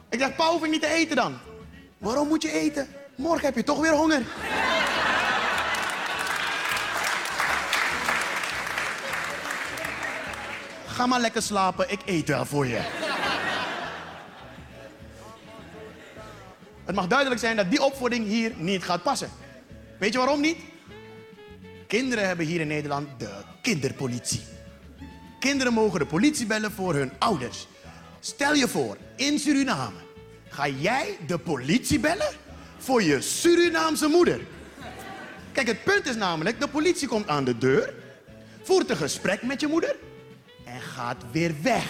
Ik 0.10 0.20
zeg, 0.20 0.36
pa, 0.36 0.50
hoef 0.50 0.64
ik 0.64 0.70
niet 0.70 0.82
te 0.82 0.88
eten 0.88 1.16
dan? 1.16 1.38
Waarom 1.98 2.28
moet 2.28 2.42
je 2.42 2.52
eten? 2.52 2.88
Morgen 3.16 3.46
heb 3.46 3.56
je 3.56 3.64
toch 3.64 3.80
weer 3.80 3.94
honger. 3.94 4.22
Ga 10.88 11.06
maar 11.06 11.20
lekker 11.20 11.42
slapen, 11.42 11.92
ik 11.92 12.00
eet 12.06 12.28
wel 12.28 12.46
voor 12.46 12.68
je. 12.68 13.05
Het 16.86 16.96
mag 16.96 17.08
duidelijk 17.08 17.40
zijn 17.40 17.56
dat 17.56 17.70
die 17.70 17.84
opvoeding 17.84 18.28
hier 18.28 18.52
niet 18.58 18.84
gaat 18.84 19.04
passen. 19.04 19.30
Weet 20.00 20.14
je 20.14 20.18
waarom 20.18 20.42
niet? 20.42 20.58
Kinderen 21.88 22.28
hebben 22.28 22.46
hier 22.46 22.62
in 22.62 22.68
Nederland 22.68 23.08
de 23.18 23.30
kinderpolitie. 23.62 24.42
Kinderen 25.40 25.74
mogen 25.74 26.00
de 26.00 26.06
politie 26.06 26.46
bellen 26.46 26.72
voor 26.72 26.94
hun 26.94 27.12
ouders. 27.20 27.68
Stel 28.20 28.54
je 28.54 28.68
voor, 28.68 28.98
in 29.16 29.40
Suriname 29.40 29.98
ga 30.50 30.68
jij 30.68 31.18
de 31.28 31.38
politie 31.38 32.00
bellen 32.00 32.34
voor 32.78 33.04
je 33.04 33.22
Surinaamse 33.22 34.08
moeder. 34.08 34.40
Kijk, 35.52 35.68
het 35.68 35.84
punt 35.84 36.08
is 36.08 36.16
namelijk, 36.16 36.60
de 36.60 36.68
politie 36.68 37.08
komt 37.08 37.28
aan 37.28 37.44
de 37.44 37.58
deur, 37.58 37.94
voert 38.64 38.90
een 38.90 38.98
gesprek 38.98 39.42
met 39.42 39.62
je 39.62 39.68
moeder 39.68 39.96
en 40.66 40.82
gaat 40.82 41.24
weer 41.32 41.56
weg. 41.62 41.86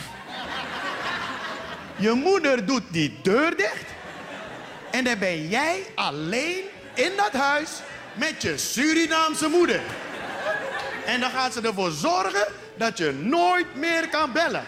Je 1.98 2.12
moeder 2.12 2.66
doet 2.66 2.84
die 2.91 3.18
deur 3.22 3.58
dicht 3.58 3.95
en 4.96 5.04
dan 5.04 5.20
ben 5.20 5.48
jij 5.48 5.86
alleen 5.96 6.64
in 6.93 7.12
dat 7.18 7.32
huis 7.32 7.70
met 8.14 8.41
je 8.41 8.58
Surinaamse 8.58 9.48
moeder. 9.48 9.82
En 11.06 11.20
dan 11.20 11.30
gaat 11.30 11.54
ze 11.54 11.62
ervoor 11.62 11.91
zorgen 11.91 12.48
dat 12.76 12.98
je 12.98 13.12
nooit 13.12 13.76
meer 13.76 14.10
kan 14.10 14.32
bellen. 14.32 14.64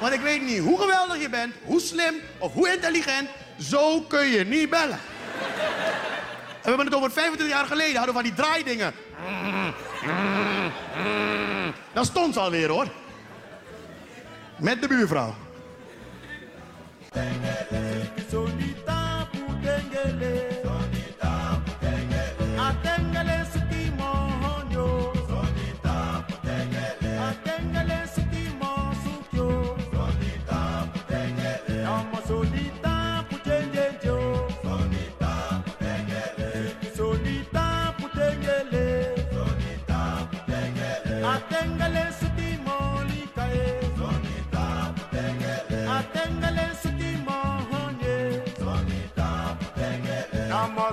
Want 0.00 0.12
ik 0.12 0.20
weet 0.20 0.42
niet 0.42 0.58
hoe 0.58 0.80
geweldig 0.80 1.20
je 1.20 1.28
bent, 1.28 1.54
hoe 1.64 1.80
slim 1.80 2.14
of 2.38 2.52
hoe 2.52 2.72
intelligent, 2.72 3.28
zo 3.60 4.00
kun 4.00 4.26
je 4.26 4.44
niet 4.44 4.70
bellen. 4.70 4.98
En 6.62 6.62
we 6.62 6.68
hebben 6.68 6.86
het 6.86 6.94
over 6.94 7.10
25 7.10 7.56
jaar 7.56 7.66
geleden, 7.66 7.96
hadden 7.96 8.14
we 8.14 8.20
van 8.20 8.30
die 8.30 8.44
draaidingen. 8.44 8.92
Dat 11.92 12.06
stond 12.06 12.34
ze 12.34 12.40
alweer 12.40 12.68
hoor. 12.68 12.86
Met 14.56 14.80
de 14.80 14.88
buurvrouw. 14.88 15.34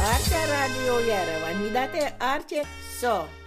Arce 0.00 0.46
Radio 0.46 1.00
Jerova. 1.00 1.52
Mi 1.60 1.70
date 1.70 2.14
Arce 2.18 2.64
So. 2.98 3.38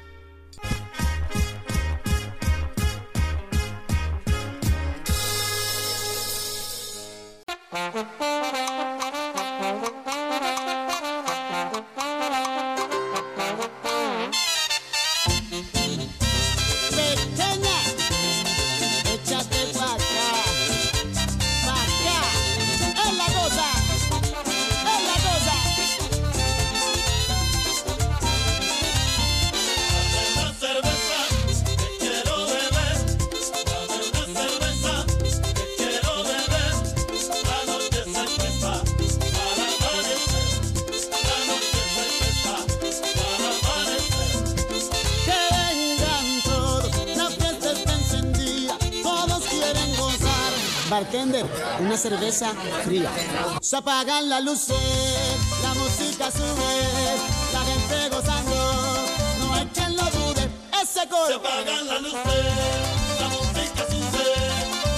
Una 51.92 51.98
cerveza 52.00 52.54
fría. 52.86 53.12
Se 53.60 53.76
apagan 53.76 54.30
las 54.30 54.42
luces, 54.46 54.78
la 55.62 55.74
música 55.74 56.32
sube, 56.32 57.18
la 57.52 57.60
gente 57.66 58.10
gozando, 58.16 59.08
no 59.40 59.54
hay 59.54 59.66
quien 59.74 59.98
lo 59.98 60.04
dude, 60.04 60.50
ese 60.82 61.06
coro. 61.10 61.28
Se 61.28 61.34
apagan 61.34 61.88
las 61.88 62.02
luces, 62.02 62.16
la 63.20 63.28
música 63.28 63.86
sube, 63.90 64.24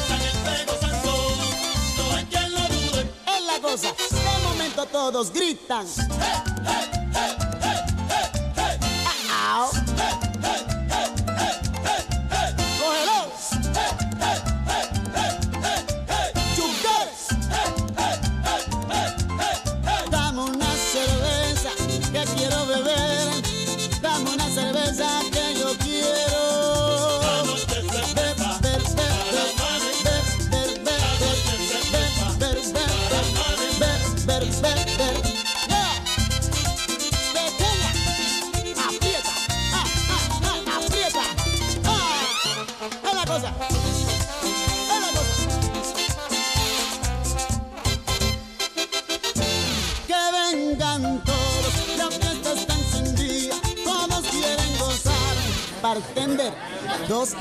la 0.07 0.17
gente 0.19 0.65
gozando, 0.71 1.35
no 1.97 2.15
hay 2.15 2.25
quien 2.25 2.53
lo 2.53 2.61
dude. 2.61 3.01
Es 3.25 3.43
la 3.43 3.59
cosa, 3.59 3.95
de 4.11 4.43
momento 4.43 4.85
todos 4.85 5.33
gritan. 5.33 5.87
Ah, 6.21 6.42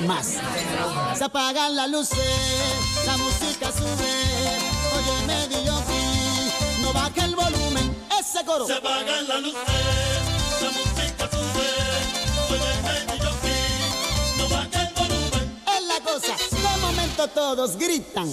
más. 0.01 0.37
Se 1.17 1.25
apagan 1.25 1.75
las 1.75 1.91
luces, 1.91 2.19
la 3.05 3.17
música 3.17 3.73
sube. 3.73 4.13
Oye, 4.97 5.27
medio 5.27 5.73
no 6.83 6.93
baja 6.93 7.25
el 7.25 7.35
volumen, 7.35 7.97
ese 8.19 8.45
coro. 8.45 8.67
Se 8.67 8.75
apagan 8.75 9.27
las 9.27 9.41
luces, 9.43 9.61
la 10.63 10.71
música 10.71 11.29
sube, 11.31 11.69
oye 12.51 12.73
medio 12.83 13.31
no 14.39 14.49
baja 14.49 14.83
el 14.87 14.95
volumen. 14.95 15.61
Es 15.77 15.83
la 15.85 16.01
cosa, 16.05 16.37
de 16.37 16.81
momento 16.81 17.29
todos 17.29 17.77
gritan. 17.77 18.33